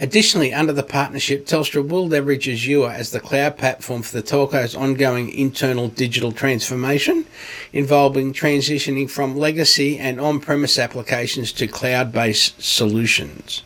Additionally, 0.00 0.52
under 0.52 0.72
the 0.72 0.82
partnership, 0.82 1.46
Telstra 1.46 1.88
will 1.88 2.08
leverage 2.08 2.48
Azure 2.48 2.90
as 2.90 3.12
the 3.12 3.20
cloud 3.20 3.56
platform 3.56 4.02
for 4.02 4.16
the 4.16 4.26
telco's 4.28 4.74
ongoing 4.74 5.30
internal 5.30 5.86
digital 5.86 6.32
transformation, 6.32 7.24
involving 7.72 8.32
transitioning 8.32 9.08
from 9.08 9.36
legacy 9.36 9.96
and 9.96 10.20
on 10.20 10.40
premise 10.40 10.76
applications 10.76 11.52
to 11.52 11.68
cloud 11.68 12.10
based 12.10 12.60
solutions. 12.60 13.62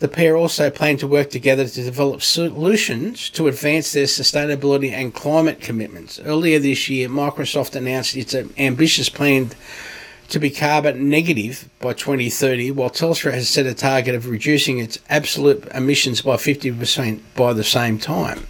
The 0.00 0.08
pair 0.08 0.34
also 0.34 0.70
plan 0.70 0.96
to 0.96 1.06
work 1.06 1.28
together 1.28 1.68
to 1.68 1.82
develop 1.82 2.22
solutions 2.22 3.28
to 3.30 3.48
advance 3.48 3.92
their 3.92 4.06
sustainability 4.06 4.92
and 4.92 5.12
climate 5.12 5.60
commitments. 5.60 6.18
Earlier 6.18 6.58
this 6.58 6.88
year, 6.88 7.06
Microsoft 7.10 7.76
announced 7.76 8.16
its 8.16 8.34
ambitious 8.56 9.10
plan 9.10 9.50
to 10.30 10.38
be 10.38 10.48
carbon 10.48 11.10
negative 11.10 11.68
by 11.80 11.92
2030, 11.92 12.70
while 12.70 12.88
Telstra 12.88 13.34
has 13.34 13.50
set 13.50 13.66
a 13.66 13.74
target 13.74 14.14
of 14.14 14.26
reducing 14.26 14.78
its 14.78 14.98
absolute 15.10 15.66
emissions 15.74 16.22
by 16.22 16.36
50% 16.36 17.20
by 17.36 17.52
the 17.52 17.64
same 17.64 17.98
time. 17.98 18.46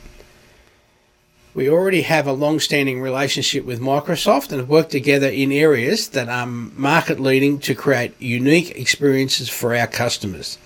We 1.52 1.68
already 1.68 2.02
have 2.02 2.28
a 2.28 2.32
long 2.32 2.60
standing 2.60 3.00
relationship 3.00 3.64
with 3.64 3.80
Microsoft 3.80 4.52
and 4.52 4.60
have 4.60 4.68
worked 4.68 4.92
together 4.92 5.26
in 5.26 5.50
areas 5.50 6.10
that 6.10 6.28
are 6.28 6.46
market 6.46 7.18
leading 7.18 7.58
to 7.60 7.74
create 7.74 8.14
unique 8.20 8.70
experiences 8.78 9.48
for 9.48 9.74
our 9.74 9.88
customers. 9.88 10.56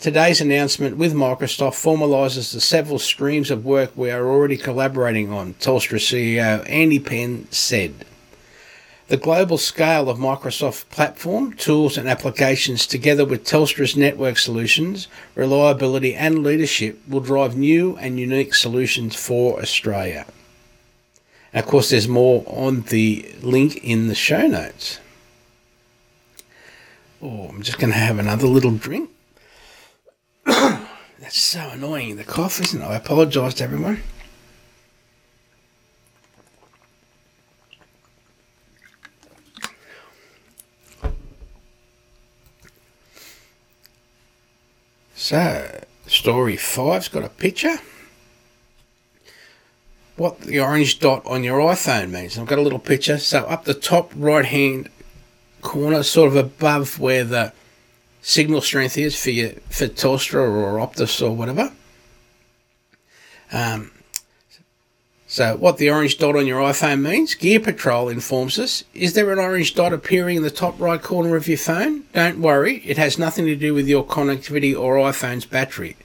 Today's 0.00 0.40
announcement 0.40 0.96
with 0.96 1.12
Microsoft 1.12 1.72
formalises 1.72 2.52
the 2.52 2.60
several 2.60 3.00
streams 3.00 3.50
of 3.50 3.64
work 3.64 3.90
we 3.96 4.12
are 4.12 4.28
already 4.28 4.56
collaborating 4.56 5.32
on, 5.32 5.54
Telstra 5.54 5.98
CEO 5.98 6.64
Andy 6.70 7.00
Penn 7.00 7.48
said. 7.50 8.04
The 9.08 9.16
global 9.16 9.58
scale 9.58 10.08
of 10.08 10.18
Microsoft 10.18 10.88
platform, 10.90 11.54
tools, 11.54 11.98
and 11.98 12.08
applications, 12.08 12.86
together 12.86 13.24
with 13.24 13.42
Telstra's 13.42 13.96
network 13.96 14.38
solutions, 14.38 15.08
reliability, 15.34 16.14
and 16.14 16.44
leadership, 16.44 17.00
will 17.08 17.18
drive 17.18 17.56
new 17.56 17.96
and 17.96 18.20
unique 18.20 18.54
solutions 18.54 19.16
for 19.16 19.60
Australia. 19.60 20.26
And 21.52 21.64
of 21.64 21.68
course, 21.68 21.90
there's 21.90 22.06
more 22.06 22.44
on 22.46 22.82
the 22.82 23.34
link 23.42 23.82
in 23.82 24.06
the 24.06 24.14
show 24.14 24.46
notes. 24.46 25.00
Oh, 27.20 27.48
I'm 27.48 27.62
just 27.62 27.80
going 27.80 27.92
to 27.92 27.98
have 27.98 28.20
another 28.20 28.46
little 28.46 28.70
drink. 28.76 29.10
That's 31.20 31.40
so 31.40 31.70
annoying. 31.70 32.16
The 32.16 32.24
cough, 32.24 32.60
isn't 32.60 32.80
it? 32.80 32.84
I 32.84 32.96
apologise 32.96 33.54
to 33.54 33.64
everyone. 33.64 34.02
So, 45.14 45.84
story 46.06 46.56
five's 46.56 47.08
got 47.08 47.24
a 47.24 47.28
picture. 47.28 47.76
What 50.16 50.40
the 50.40 50.60
orange 50.60 51.00
dot 51.00 51.26
on 51.26 51.44
your 51.44 51.58
iPhone 51.58 52.10
means. 52.10 52.38
I've 52.38 52.46
got 52.46 52.58
a 52.58 52.62
little 52.62 52.78
picture. 52.78 53.18
So, 53.18 53.40
up 53.40 53.64
the 53.64 53.74
top 53.74 54.12
right 54.16 54.46
hand 54.46 54.88
corner, 55.60 56.02
sort 56.04 56.28
of 56.28 56.36
above 56.36 56.98
where 56.98 57.24
the 57.24 57.52
signal 58.20 58.60
strength 58.60 58.98
is 58.98 59.20
for 59.20 59.30
your 59.30 59.50
for 59.70 59.86
Telstra 59.86 60.40
or 60.40 60.78
Optus 60.78 61.22
or 61.22 61.34
whatever. 61.34 61.72
Um, 63.52 63.90
So, 65.30 65.56
what 65.56 65.76
the 65.76 65.90
orange 65.90 66.16
dot 66.16 66.36
on 66.36 66.46
your 66.46 66.62
iPhone 66.62 67.02
means, 67.02 67.34
Gear 67.34 67.60
Patrol 67.60 68.08
informs 68.08 68.58
us 68.58 68.82
is 68.94 69.12
there 69.12 69.30
an 69.30 69.38
orange 69.38 69.74
dot 69.74 69.92
appearing 69.92 70.38
in 70.38 70.42
the 70.42 70.50
top 70.50 70.80
right 70.80 71.02
corner 71.02 71.36
of 71.36 71.46
your 71.46 71.58
phone? 71.58 72.04
Don't 72.14 72.40
worry, 72.40 72.78
it 72.78 72.96
has 72.96 73.18
nothing 73.18 73.44
to 73.44 73.54
do 73.54 73.74
with 73.74 73.86
your 73.86 74.06
connectivity 74.06 74.74
or 74.74 74.96
iPhone's 74.96 75.44
battery. 75.44 75.98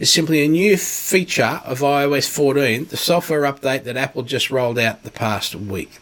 It's 0.00 0.10
simply 0.10 0.44
a 0.44 0.48
new 0.48 0.76
feature 0.76 1.60
of 1.64 1.78
iOS 1.78 2.28
14, 2.28 2.86
the 2.86 2.96
software 2.96 3.42
update 3.42 3.84
that 3.84 3.96
Apple 3.96 4.24
just 4.24 4.50
rolled 4.50 4.80
out 4.80 5.04
the 5.04 5.12
past 5.12 5.54
week. 5.54 6.00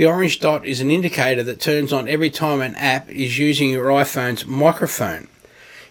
The 0.00 0.06
orange 0.06 0.40
dot 0.40 0.64
is 0.64 0.80
an 0.80 0.90
indicator 0.90 1.42
that 1.42 1.60
turns 1.60 1.92
on 1.92 2.08
every 2.08 2.30
time 2.30 2.62
an 2.62 2.74
app 2.76 3.10
is 3.10 3.38
using 3.38 3.68
your 3.68 3.88
iPhone's 3.88 4.46
microphone. 4.46 5.28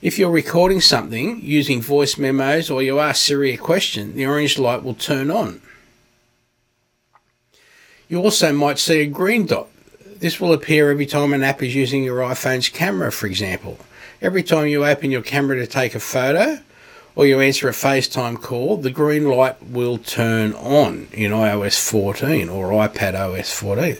If 0.02 0.18
you're 0.18 0.32
recording 0.32 0.82
something 0.82 1.40
using 1.44 1.80
voice 1.80 2.18
memos 2.18 2.72
or 2.72 2.82
you 2.82 2.98
ask 2.98 3.22
Siri 3.22 3.54
a 3.54 3.58
question, 3.58 4.16
the 4.16 4.26
orange 4.26 4.58
light 4.58 4.82
will 4.82 4.96
turn 4.96 5.30
on. 5.30 5.62
You 8.08 8.24
also 8.24 8.52
might 8.52 8.80
see 8.80 9.02
a 9.02 9.06
green 9.06 9.46
dot. 9.46 9.68
This 10.18 10.42
will 10.42 10.54
appear 10.54 10.90
every 10.90 11.06
time 11.06 11.32
an 11.32 11.44
app 11.44 11.62
is 11.62 11.76
using 11.76 12.04
your 12.04 12.22
iPhone's 12.22 12.70
camera, 12.70 13.12
for 13.12 13.28
example. 13.28 13.78
Every 14.24 14.42
time 14.42 14.66
you 14.66 14.88
open 14.88 15.12
your 15.12 15.22
camera 15.22 15.58
to 15.58 15.68
take 15.68 15.94
a 15.94 16.00
photo 16.00 16.62
or 17.20 17.28
you 17.28 17.42
answer 17.42 17.68
a 17.68 17.74
FaceTime 17.74 18.42
call, 18.42 18.78
the 18.78 18.90
green 18.90 19.26
light 19.26 19.62
will 19.62 19.98
turn 19.98 20.54
on 20.54 21.10
in 21.12 21.34
iOS 21.34 21.78
14 21.78 22.48
or 22.48 22.70
iPad 22.70 23.14
OS 23.14 23.52
14. 23.52 23.98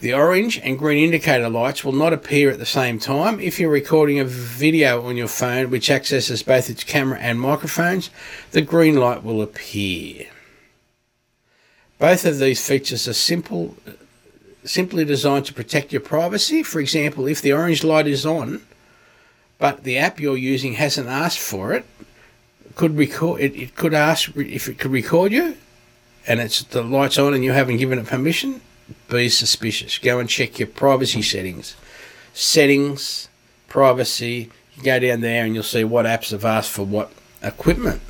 The 0.00 0.12
orange 0.12 0.58
and 0.58 0.76
green 0.76 1.04
indicator 1.04 1.48
lights 1.48 1.84
will 1.84 1.92
not 1.92 2.12
appear 2.12 2.50
at 2.50 2.58
the 2.58 2.66
same 2.66 2.98
time. 2.98 3.38
If 3.38 3.60
you're 3.60 3.70
recording 3.70 4.18
a 4.18 4.24
video 4.24 5.06
on 5.06 5.16
your 5.16 5.28
phone 5.28 5.70
which 5.70 5.88
accesses 5.88 6.42
both 6.42 6.68
its 6.68 6.82
camera 6.82 7.20
and 7.20 7.40
microphones, 7.40 8.10
the 8.50 8.62
green 8.62 8.96
light 8.96 9.22
will 9.22 9.40
appear. 9.40 10.26
Both 12.00 12.24
of 12.24 12.40
these 12.40 12.66
features 12.66 13.06
are 13.06 13.12
simple, 13.12 13.76
simply 14.64 15.04
designed 15.04 15.46
to 15.46 15.54
protect 15.54 15.92
your 15.92 16.00
privacy. 16.00 16.64
For 16.64 16.80
example, 16.80 17.28
if 17.28 17.40
the 17.40 17.52
orange 17.52 17.84
light 17.84 18.08
is 18.08 18.26
on, 18.26 18.62
but 19.60 19.84
the 19.84 19.98
app 19.98 20.18
you're 20.18 20.36
using 20.36 20.72
hasn't 20.72 21.06
asked 21.06 21.38
for 21.38 21.72
it, 21.74 21.84
could 22.74 22.96
record 22.96 23.42
it, 23.42 23.54
it 23.54 23.76
could 23.76 23.92
ask 23.94 24.34
if 24.36 24.68
it 24.68 24.78
could 24.78 24.90
record 24.90 25.30
you, 25.30 25.56
and 26.26 26.40
it's 26.40 26.62
the 26.64 26.82
lights 26.82 27.18
on 27.18 27.34
and 27.34 27.44
you 27.44 27.52
haven't 27.52 27.76
given 27.76 27.98
it 27.98 28.06
permission. 28.06 28.62
Be 29.08 29.28
suspicious. 29.28 29.98
Go 29.98 30.18
and 30.18 30.28
check 30.28 30.58
your 30.58 30.66
privacy 30.66 31.22
settings. 31.22 31.76
Settings, 32.32 33.28
privacy. 33.68 34.50
You 34.74 34.82
go 34.82 34.98
down 34.98 35.20
there 35.20 35.44
and 35.44 35.54
you'll 35.54 35.62
see 35.62 35.84
what 35.84 36.06
apps 36.06 36.30
have 36.30 36.44
asked 36.44 36.70
for 36.70 36.84
what 36.84 37.12
equipment. 37.42 38.00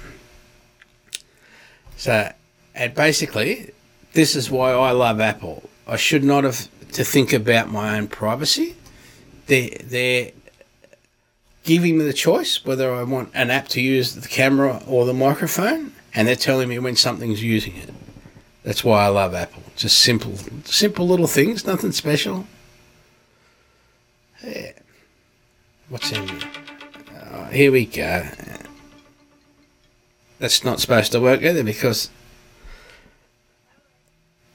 So, 1.97 2.33
and 2.75 2.95
basically, 2.95 3.73
this 4.13 4.37
is 4.37 4.51
why 4.51 4.73
I 4.73 4.93
love 4.93 5.21
Apple. 5.21 5.69
I 5.87 5.97
should 5.97 6.25
not 6.25 6.45
have 6.45 6.69
to 6.93 7.05
think 7.05 7.33
about 7.33 7.69
my 7.71 7.99
own 7.99 8.07
privacy. 8.09 8.77
They're, 9.47 9.71
they're 9.83 10.31
giving 11.65 11.99
me 11.99 12.05
the 12.05 12.13
choice 12.13 12.65
whether 12.65 12.93
I 12.93 13.03
want 13.03 13.31
an 13.35 13.51
app 13.51 13.69
to 13.69 13.81
use 13.81 14.15
the 14.15 14.29
camera 14.29 14.83
or 14.87 15.05
the 15.05 15.15
microphone, 15.15 15.93
and 16.15 16.27
they're 16.27 16.37
telling 16.37 16.69
me 16.69 16.79
when 16.79 16.97
something's 16.97 17.43
using 17.43 17.77
it. 17.77 17.91
That's 18.63 18.85
why 18.85 19.05
I 19.05 19.09
love 19.09 19.35
Apple. 19.35 19.63
Just 19.77 19.99
simple, 20.01 20.37
simple 20.65 21.07
little 21.07 21.27
things, 21.27 21.67
nothing 21.67 21.93
special. 21.93 22.47
Yeah. 24.45 24.73
What's 25.89 26.13
in 26.13 26.29
here? 26.29 26.51
Oh, 27.33 27.45
here 27.45 27.73
we 27.73 27.87
go. 27.87 28.27
That's 30.39 30.65
not 30.65 30.81
supposed 30.81 31.13
to 31.13 31.21
work 31.21 31.43
either 31.43 31.63
because 31.63 32.11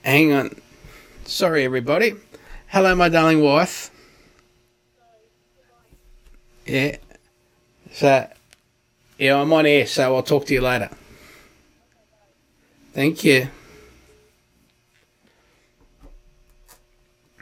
Hang 0.05 0.31
on. 0.33 0.61
Sorry, 1.25 1.63
everybody. 1.63 2.13
Hello, 2.67 2.93
my 2.93 3.09
darling 3.09 3.41
wife. 3.41 3.89
Yeah. 6.65 6.97
So, 7.91 8.27
yeah, 9.17 9.39
I'm 9.39 9.53
on 9.53 9.65
air, 9.65 9.85
so 9.85 10.15
I'll 10.15 10.23
talk 10.23 10.45
to 10.47 10.53
you 10.53 10.61
later. 10.61 10.89
Thank 12.93 13.23
you. 13.23 13.47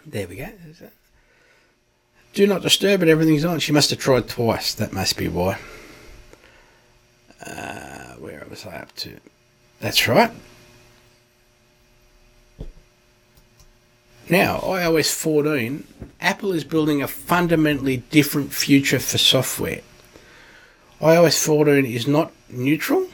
There 0.06 0.27
we 0.27 0.36
go. 0.36 0.50
Do 2.34 2.48
not 2.48 2.63
disturb 2.63 3.03
it, 3.03 3.10
everything's 3.10 3.46
on. 3.46 3.60
She 3.60 3.72
must 3.72 3.92
have 3.92 4.00
tried 4.00 4.27
twice. 4.27 4.74
That 4.74 4.92
must 4.92 5.18
be 5.18 5.27
why. 5.27 5.60
Uh, 7.45 8.15
where 8.15 8.45
was 8.50 8.65
I 8.65 8.78
up 8.78 8.93
to? 8.95 9.19
That's 9.80 10.08
right. 10.08 10.32
Now, 14.30 14.60
iOS 14.60 15.14
14, 15.14 15.86
Apple 16.22 16.54
is 16.54 16.64
building 16.64 17.02
a 17.02 17.10
fundamentally 17.10 17.98
different 18.10 18.54
future 18.54 19.00
for 19.00 19.18
software. 19.18 19.82
iOS 21.02 21.44
14 21.44 21.86
is 21.86 22.08
not 22.08 22.32
neutral. 22.50 23.08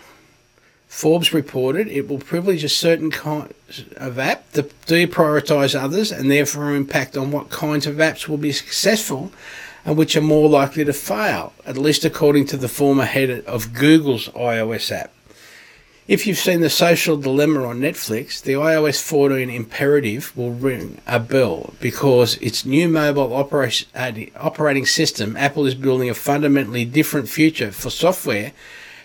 Forbes 0.87 1.33
reported 1.33 1.87
it 1.87 2.07
will 2.07 2.19
privilege 2.19 2.63
a 2.63 2.69
certain 2.69 3.09
kind 3.09 3.51
of 3.97 4.19
app 4.19 4.51
that 4.51 4.69
deprioritize 4.85 5.73
others 5.73 6.11
and 6.11 6.29
therefore 6.29 6.75
impact 6.75 7.17
on 7.17 7.31
what 7.31 7.49
kinds 7.49 7.87
of 7.87 7.95
apps 7.95 8.27
will 8.27 8.37
be 8.37 8.51
successful 8.51 9.31
and 9.85 9.97
which 9.97 10.15
are 10.15 10.21
more 10.21 10.47
likely 10.47 10.85
to 10.85 10.93
fail, 10.93 11.53
at 11.65 11.77
least 11.77 12.05
according 12.05 12.45
to 12.45 12.57
the 12.57 12.67
former 12.67 13.05
head 13.05 13.29
of 13.45 13.73
Google's 13.73 14.29
iOS 14.29 14.91
app. 14.91 15.11
If 16.09 16.25
you've 16.25 16.39
seen 16.39 16.61
The 16.61 16.71
Social 16.71 17.17
Dilemma 17.17 17.65
on 17.65 17.81
Netflix, 17.81 18.41
the 18.41 18.53
iOS 18.53 18.99
14 18.99 19.47
imperative 19.47 20.35
will 20.35 20.53
ring 20.53 20.99
a 21.05 21.19
bell 21.19 21.75
because 21.79 22.35
its 22.37 22.65
new 22.65 22.89
mobile 22.89 23.31
uh, 23.31 24.11
operating 24.35 24.87
system, 24.87 25.37
Apple 25.37 25.67
is 25.67 25.75
building 25.75 26.09
a 26.09 26.15
fundamentally 26.15 26.83
different 26.83 27.29
future 27.29 27.71
for 27.71 27.91
software 27.91 28.53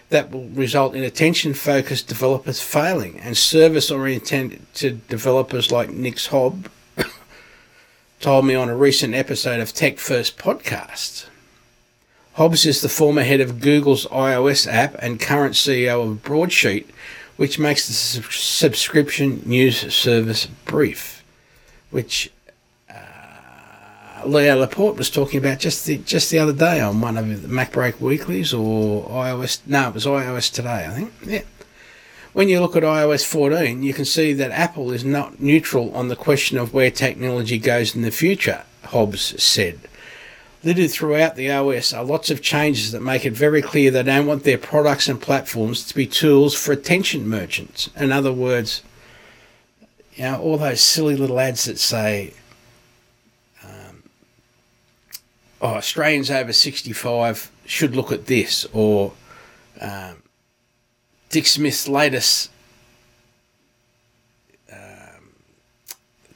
that 0.09 0.31
will 0.31 0.49
result 0.49 0.95
in 0.95 1.03
attention 1.03 1.53
focused 1.53 2.09
developers 2.09 2.63
failing 2.63 3.21
and 3.21 3.37
service 3.37 3.91
oriented 3.91 4.63
developers 5.07 5.71
like 5.71 5.91
Nick 5.91 6.19
Hobbs 6.19 6.71
told 8.21 8.47
me 8.47 8.55
on 8.55 8.71
a 8.71 8.77
recent 8.77 9.15
episode 9.15 9.61
of 9.61 9.75
Tech 9.75 9.99
First 9.99 10.39
podcast. 10.39 11.27
Hobbs 12.35 12.67
is 12.67 12.81
the 12.81 12.89
former 12.89 13.23
head 13.23 13.41
of 13.41 13.61
Google's 13.61 14.07
iOS 14.07 14.67
app 14.67 14.97
and 14.99 15.21
current 15.21 15.55
CEO 15.55 16.03
of 16.03 16.25
Broadsheet, 16.25 16.91
which 17.37 17.61
makes 17.61 17.87
the 17.87 17.93
subscription 17.93 19.41
news 19.47 19.95
service 19.95 20.47
Brief, 20.65 21.23
which 21.93 22.33
uh, 22.91 24.27
Leo 24.27 24.59
Laporte 24.59 24.97
was 24.97 25.11
talking 25.11 25.39
about 25.39 25.61
just 25.61 25.87
the 25.87 25.99
just 25.99 26.33
the 26.33 26.41
other 26.41 26.53
day 26.53 26.81
on 26.81 27.01
one 27.01 27.17
of 27.17 27.43
the 27.43 27.47
MacBreak 27.47 28.01
Weeklies 28.01 28.53
or 28.53 29.09
iOS. 29.11 29.61
No, 29.65 29.89
it 29.91 29.95
was 29.95 30.05
iOS 30.05 30.53
today, 30.53 30.89
I 30.89 30.91
think. 30.91 31.13
Yeah. 31.25 31.43
When 32.33 32.49
you 32.49 32.61
look 32.61 32.75
at 32.75 32.83
iOS 32.83 33.25
14, 33.25 33.85
you 33.85 33.95
can 33.95 34.05
see 34.05 34.33
that 34.33 34.51
Apple 34.51 34.91
is 34.91 35.05
not 35.05 35.39
neutral 35.39 35.95
on 35.95 36.09
the 36.09 36.17
question 36.17 36.59
of 36.59 36.75
where 36.75 36.91
technology 36.91 37.59
goes 37.59 37.95
in 37.95 38.03
the 38.03 38.11
future, 38.11 38.65
Hobbs 38.87 39.41
said 39.41 39.79
littered 40.65 40.91
throughout 40.91 41.37
the 41.37 41.51
OS 41.51 41.93
are 41.93 42.05
lots 42.05 42.31
of 42.31 42.43
changes 42.43 42.93
that 42.93 43.01
make 43.01 43.25
it 43.25 43.33
very 43.33 43.61
clear 43.61 43.91
they 43.91 44.03
don't 44.03 44.27
want 44.27 44.45
their 44.45 44.59
products 44.59 45.09
and 45.09 45.21
platforms 45.21 45.87
to 45.87 45.95
be 45.95 46.07
tools 46.07 46.55
for 46.55 46.73
attention 46.73 47.29
merchants. 47.29 47.91
In 47.97 48.11
other 48.11 48.33
words, 48.33 48.83
you 50.15 50.25
know, 50.25 50.41
all 50.41 50.57
those 50.57 50.81
silly 50.81 51.17
little 51.17 51.39
ads 51.41 51.65
that 51.65 51.79
say, 51.79 52.33
um, 53.63 54.05
oh, 55.61 55.75
Australians 55.75 56.31
over 56.31 56.53
65 56.53 57.51
should 57.67 57.97
look 57.97 58.13
at 58.13 58.27
this, 58.27 58.67
or 58.73 59.13
um, 59.81 60.23
Dick 61.31 61.47
Smith's 61.47 61.89
latest. 61.89 62.51
Um, 64.73 65.35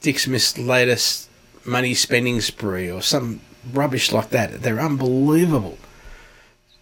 Dick 0.00 0.18
Smith's 0.18 0.58
latest 0.58 1.30
money 1.64 1.94
spending 1.94 2.40
spree, 2.40 2.90
or 2.90 3.00
some 3.00 3.40
rubbish 3.72 4.12
like 4.12 4.30
that. 4.30 4.62
They're 4.62 4.80
unbelievable. 4.80 5.78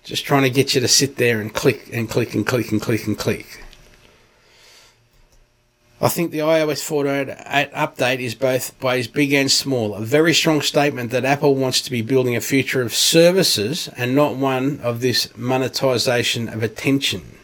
Just 0.05 0.25
trying 0.25 0.43
to 0.43 0.51
get 0.51 0.75
you 0.75 0.81
to 0.81 0.89
sit 0.89 1.17
there 1.17 1.41
and 1.41 1.53
click 1.53 1.89
and 1.93 2.09
click 2.09 2.35
and 2.35 2.47
click 2.47 2.71
and 2.71 2.81
click 2.81 3.07
and 3.07 3.19
click. 3.19 3.65
I 6.01 6.09
think 6.09 6.31
the 6.31 6.41
iOS 6.41 6.85
14 6.85 7.35
update 7.75 8.21
is 8.21 8.35
both 8.35 8.81
ways 8.83 9.09
big 9.09 9.33
and 9.33 9.51
small. 9.51 9.95
A 9.95 10.03
very 10.03 10.35
strong 10.35 10.61
statement 10.61 11.11
that 11.11 11.25
Apple 11.25 11.55
wants 11.55 11.81
to 11.81 11.91
be 11.91 12.03
building 12.03 12.37
a 12.37 12.41
future 12.41 12.83
of 12.83 12.95
services 12.95 13.89
and 13.97 14.15
not 14.15 14.37
one 14.37 14.79
of 14.81 15.01
this 15.01 15.35
monetization 15.37 16.49
of 16.49 16.63
attention 16.63 17.37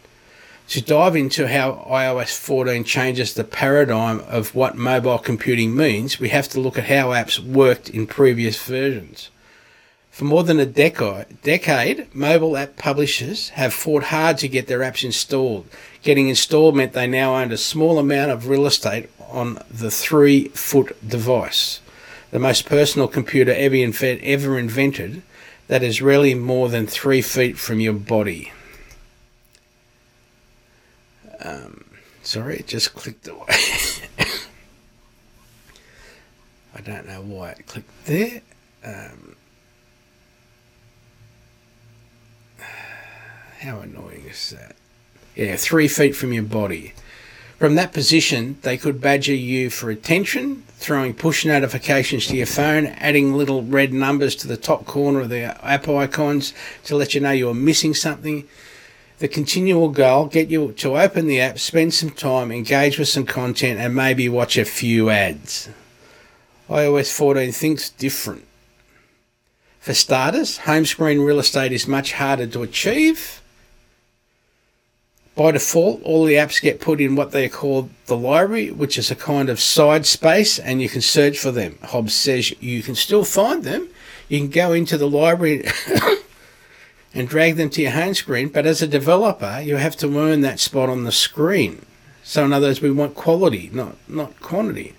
to 0.69 0.81
dive 0.81 1.15
into 1.15 1.47
how 1.47 1.85
iOS 1.89 2.37
14 2.37 2.83
changes 2.83 3.33
the 3.33 3.43
paradigm 3.43 4.21
of 4.21 4.55
what 4.55 4.75
mobile 4.75 5.19
computing 5.19 5.75
means, 5.75 6.19
we 6.19 6.29
have 6.29 6.47
to 6.49 6.59
look 6.59 6.77
at 6.77 6.85
how 6.85 7.09
apps 7.09 7.39
worked 7.39 7.89
in 7.89 8.07
previous 8.07 8.61
versions. 8.63 9.29
For 10.13 10.25
more 10.25 10.43
than 10.43 10.59
a 10.59 10.65
decade, 10.67 12.13
mobile 12.13 12.55
app 12.55 12.77
publishers 12.77 13.49
have 13.49 13.73
fought 13.73 14.03
hard 14.03 14.37
to 14.37 14.47
get 14.47 14.67
their 14.67 14.81
apps 14.81 15.03
installed. 15.03 15.65
Getting 16.03 16.29
installed 16.29 16.75
meant 16.75 16.93
they 16.93 17.07
now 17.07 17.35
owned 17.35 17.51
a 17.51 17.57
small 17.57 17.97
amount 17.97 18.29
of 18.29 18.47
real 18.47 18.67
estate 18.67 19.09
on 19.31 19.57
the 19.71 19.89
three 19.89 20.49
foot 20.49 20.95
device, 21.05 21.79
the 22.29 22.37
most 22.37 22.67
personal 22.67 23.07
computer 23.07 23.51
ever, 23.53 23.91
ever 24.21 24.59
invented, 24.59 25.23
that 25.67 25.81
is 25.81 25.99
really 25.99 26.35
more 26.35 26.69
than 26.69 26.85
three 26.85 27.23
feet 27.23 27.57
from 27.57 27.79
your 27.79 27.93
body. 27.93 28.53
Um, 31.43 31.85
sorry, 32.21 32.57
it 32.57 32.67
just 32.67 32.93
clicked 32.93 33.27
away. 33.27 33.47
I 36.75 36.81
don't 36.83 37.07
know 37.07 37.23
why 37.23 37.49
it 37.53 37.65
clicked 37.65 38.05
there. 38.05 38.41
Um, 38.85 39.37
how 43.63 43.79
annoying 43.79 44.25
is 44.29 44.51
that? 44.51 44.75
Yeah, 45.35 45.55
three 45.55 45.87
feet 45.87 46.15
from 46.15 46.33
your 46.33 46.43
body. 46.43 46.93
From 47.57 47.75
that 47.75 47.93
position, 47.93 48.57
they 48.61 48.77
could 48.77 49.01
badger 49.01 49.33
you 49.33 49.69
for 49.69 49.89
attention, 49.89 50.63
throwing 50.77 51.13
push 51.13 51.45
notifications 51.45 52.27
to 52.27 52.35
your 52.35 52.45
phone, 52.45 52.87
adding 52.87 53.33
little 53.33 53.63
red 53.63 53.93
numbers 53.93 54.35
to 54.37 54.47
the 54.47 54.57
top 54.57 54.85
corner 54.85 55.21
of 55.21 55.29
the 55.29 55.43
app 55.65 55.87
icons 55.87 56.53
to 56.83 56.95
let 56.95 57.13
you 57.13 57.21
know 57.21 57.31
you're 57.31 57.53
missing 57.53 57.93
something. 57.93 58.47
The 59.19 59.27
continual 59.27 59.89
goal 59.89 60.25
get 60.25 60.49
you 60.49 60.73
to 60.73 60.97
open 60.97 61.27
the 61.27 61.39
app, 61.39 61.57
spend 61.57 61.93
some 61.93 62.09
time, 62.09 62.51
engage 62.51 62.99
with 62.99 63.07
some 63.07 63.25
content, 63.25 63.79
and 63.79 63.95
maybe 63.95 64.27
watch 64.27 64.57
a 64.57 64.65
few 64.65 65.09
ads 65.09 65.69
iOS 66.69 67.11
14 67.15 67.51
thinks 67.51 67.89
different. 67.89 68.47
For 69.79 69.93
starters, 69.93 70.59
home 70.59 70.85
screen 70.85 71.19
real 71.19 71.39
estate 71.39 71.71
is 71.71 71.87
much 71.87 72.13
harder 72.13 72.47
to 72.47 72.63
achieve. 72.63 73.42
By 75.35 75.51
default, 75.51 76.03
all 76.03 76.25
the 76.25 76.35
apps 76.35 76.61
get 76.61 76.79
put 76.79 77.01
in 77.01 77.15
what 77.15 77.31
they 77.31 77.49
call 77.49 77.89
the 78.05 78.15
library, 78.15 78.69
which 78.69 78.99
is 78.99 79.09
a 79.09 79.15
kind 79.15 79.49
of 79.49 79.59
side 79.59 80.05
space, 80.05 80.59
and 80.59 80.79
you 80.79 80.87
can 80.87 81.01
search 81.01 81.39
for 81.39 81.49
them. 81.49 81.79
Hobbs 81.81 82.13
says 82.13 82.51
you 82.61 82.83
can 82.83 82.93
still 82.93 83.23
find 83.23 83.63
them. 83.63 83.87
You 84.29 84.39
can 84.39 84.49
go 84.49 84.73
into 84.73 84.95
the 84.95 85.09
library 85.09 85.65
and 87.15 87.27
drag 87.27 87.55
them 87.55 87.71
to 87.71 87.81
your 87.81 87.91
home 87.91 88.13
screen, 88.13 88.49
but 88.49 88.67
as 88.67 88.83
a 88.83 88.87
developer, 88.87 89.59
you 89.63 89.77
have 89.77 89.95
to 89.97 90.19
earn 90.19 90.41
that 90.41 90.59
spot 90.59 90.89
on 90.89 91.03
the 91.03 91.11
screen. 91.11 91.83
So, 92.23 92.45
in 92.45 92.53
other 92.53 92.67
words, 92.67 92.81
we 92.81 92.91
want 92.91 93.15
quality, 93.15 93.71
not, 93.73 93.95
not 94.07 94.39
quantity. 94.39 94.93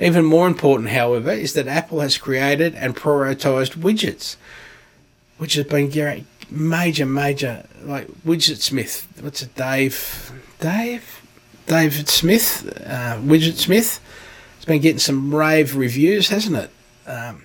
Even 0.00 0.24
more 0.24 0.48
important, 0.48 0.90
however, 0.90 1.30
is 1.30 1.54
that 1.54 1.68
Apple 1.68 2.00
has 2.00 2.18
created 2.18 2.74
and 2.74 2.96
prioritized 2.96 3.76
widgets, 3.76 4.36
which 5.38 5.54
has 5.54 5.66
been 5.66 5.88
major, 6.50 7.06
major, 7.06 7.66
like 7.82 8.08
Widgetsmith. 8.26 9.04
What's 9.22 9.42
it, 9.42 9.54
Dave? 9.54 10.32
Dave? 10.60 11.22
David 11.66 12.08
Smith? 12.08 12.66
Uh, 12.84 13.18
Widgetsmith? 13.18 14.00
It's 14.56 14.64
been 14.64 14.80
getting 14.80 14.98
some 14.98 15.34
rave 15.34 15.76
reviews, 15.76 16.28
hasn't 16.28 16.56
it? 16.56 16.70
Um, 17.06 17.44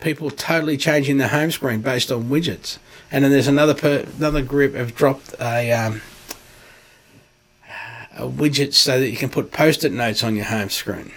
people 0.00 0.30
totally 0.30 0.76
changing 0.76 1.18
their 1.18 1.28
home 1.28 1.50
screen 1.50 1.80
based 1.80 2.10
on 2.10 2.24
widgets. 2.24 2.78
And 3.12 3.24
then 3.24 3.30
there's 3.30 3.48
another 3.48 3.74
per, 3.74 4.06
another 4.16 4.42
group 4.42 4.74
have 4.74 4.94
dropped 4.94 5.34
a, 5.40 5.72
um, 5.72 6.00
a 8.16 8.22
widget 8.22 8.72
so 8.74 8.98
that 8.98 9.10
you 9.10 9.16
can 9.16 9.28
put 9.28 9.52
post-it 9.52 9.92
notes 9.92 10.22
on 10.22 10.36
your 10.36 10.46
home 10.46 10.70
screen. 10.70 11.12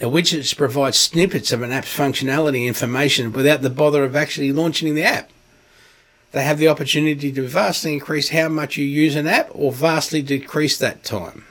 Now, 0.00 0.08
widgets 0.10 0.56
provide 0.56 0.94
snippets 0.94 1.50
of 1.50 1.62
an 1.62 1.72
app's 1.72 1.94
functionality 1.94 2.66
information 2.66 3.32
without 3.32 3.62
the 3.62 3.70
bother 3.70 4.04
of 4.04 4.14
actually 4.14 4.52
launching 4.52 4.94
the 4.94 5.02
app. 5.02 5.30
They 6.32 6.42
have 6.42 6.58
the 6.58 6.68
opportunity 6.68 7.32
to 7.32 7.46
vastly 7.46 7.94
increase 7.94 8.28
how 8.28 8.48
much 8.48 8.76
you 8.76 8.84
use 8.84 9.16
an 9.16 9.26
app 9.26 9.48
or 9.52 9.72
vastly 9.72 10.22
decrease 10.22 10.76
that 10.78 11.02
time. 11.02 11.44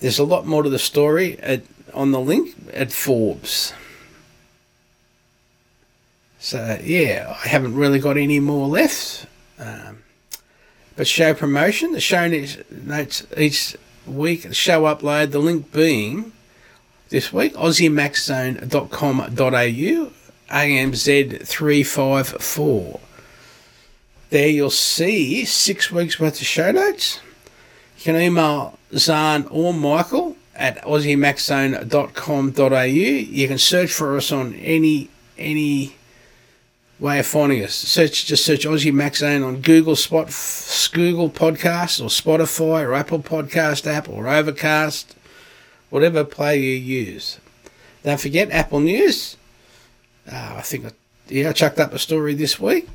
There's 0.00 0.18
a 0.18 0.24
lot 0.24 0.46
more 0.46 0.62
to 0.62 0.68
the 0.68 0.78
story 0.78 1.38
at, 1.40 1.62
on 1.94 2.12
the 2.12 2.20
link 2.20 2.54
at 2.74 2.92
Forbes. 2.92 3.72
So, 6.38 6.78
yeah, 6.82 7.34
I 7.42 7.48
haven't 7.48 7.74
really 7.74 7.98
got 7.98 8.18
any 8.18 8.40
more 8.40 8.68
left. 8.68 9.26
Um, 9.58 10.02
but 10.96 11.06
show 11.06 11.32
promotion, 11.34 11.92
the 11.92 12.00
show 12.00 12.28
notes 12.28 13.26
each 13.36 13.76
week, 14.06 14.54
show 14.54 14.82
upload, 14.82 15.30
the 15.30 15.38
link 15.38 15.72
being 15.72 16.32
this 17.08 17.32
week, 17.32 17.54
aussiemaczone.com.au, 17.54 20.12
AMZ354. 20.50 23.00
There 24.30 24.48
you'll 24.48 24.70
see 24.70 25.44
six 25.44 25.92
weeks 25.92 26.18
worth 26.18 26.40
of 26.40 26.46
show 26.46 26.72
notes. 26.72 27.20
You 27.98 28.04
can 28.04 28.16
email 28.16 28.76
Zahn 28.94 29.46
or 29.50 29.72
Michael 29.72 30.36
at 30.54 30.82
aussiemaczone.com.au. 30.82 32.82
You 32.82 33.48
can 33.48 33.58
search 33.58 33.92
for 33.92 34.16
us 34.16 34.32
on 34.32 34.54
any 34.54 35.08
any 35.38 35.94
way 36.98 37.18
of 37.18 37.26
finding 37.26 37.62
us. 37.62 37.74
Search 37.74 38.26
just 38.26 38.44
search 38.44 38.64
Aussie 38.64 38.92
Mac 38.92 39.16
Zone 39.16 39.42
on 39.42 39.60
Google 39.60 39.96
Spot 39.96 40.26
Google 40.92 41.30
Podcast 41.30 42.00
or 42.00 42.08
Spotify 42.08 42.86
or 42.86 42.94
Apple 42.94 43.20
Podcast 43.20 43.86
app 43.86 44.08
or 44.08 44.28
Overcast 44.28 45.14
whatever 45.90 46.24
player 46.24 46.58
you 46.58 46.72
use. 46.72 47.38
Don't 48.02 48.20
forget 48.20 48.50
Apple 48.50 48.80
News. 48.80 49.35
Uh, 50.30 50.54
I 50.56 50.62
think, 50.62 50.86
I, 50.86 50.90
yeah, 51.28 51.50
I 51.50 51.52
chucked 51.52 51.78
up 51.78 51.92
a 51.92 51.98
story 51.98 52.34
this 52.34 52.58
week 52.58 52.88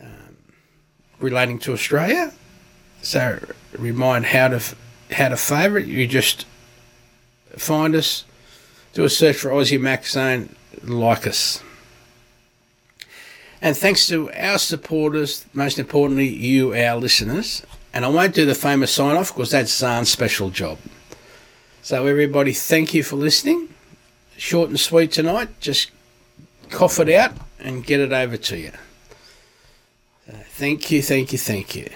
um, 0.00 0.36
relating 1.18 1.58
to 1.60 1.72
Australia. 1.72 2.32
So 3.02 3.38
remind 3.78 4.26
how 4.26 4.48
to 4.48 4.76
how 5.10 5.28
to 5.28 5.36
favourite. 5.36 5.86
You 5.86 6.06
just 6.06 6.46
find 7.56 7.94
us, 7.94 8.24
do 8.94 9.04
a 9.04 9.10
search 9.10 9.36
for 9.36 9.50
Aussie 9.50 9.80
Mac 9.80 10.06
Zone, 10.06 10.54
like 10.82 11.26
us. 11.26 11.62
And 13.60 13.76
thanks 13.76 14.06
to 14.08 14.30
our 14.32 14.58
supporters, 14.58 15.46
most 15.54 15.78
importantly, 15.78 16.28
you, 16.28 16.74
our 16.74 16.96
listeners. 16.96 17.62
And 17.92 18.04
I 18.04 18.08
won't 18.08 18.34
do 18.34 18.44
the 18.44 18.54
famous 18.54 18.90
sign 18.92 19.16
off 19.16 19.32
because 19.32 19.52
that's 19.52 19.72
Zahn's 19.72 20.10
special 20.10 20.50
job. 20.50 20.78
So, 21.80 22.06
everybody, 22.06 22.52
thank 22.52 22.92
you 22.92 23.02
for 23.02 23.16
listening. 23.16 23.68
Short 24.36 24.68
and 24.68 24.80
sweet 24.80 25.12
tonight. 25.12 25.48
Just 25.60 25.90
cough 26.70 26.98
it 27.00 27.10
out 27.10 27.32
and 27.58 27.84
get 27.84 28.00
it 28.00 28.12
over 28.12 28.36
to 28.36 28.56
you. 28.56 28.72
Thank 30.56 30.90
you, 30.90 31.02
thank 31.02 31.32
you, 31.32 31.38
thank 31.38 31.74
you. 31.74 31.90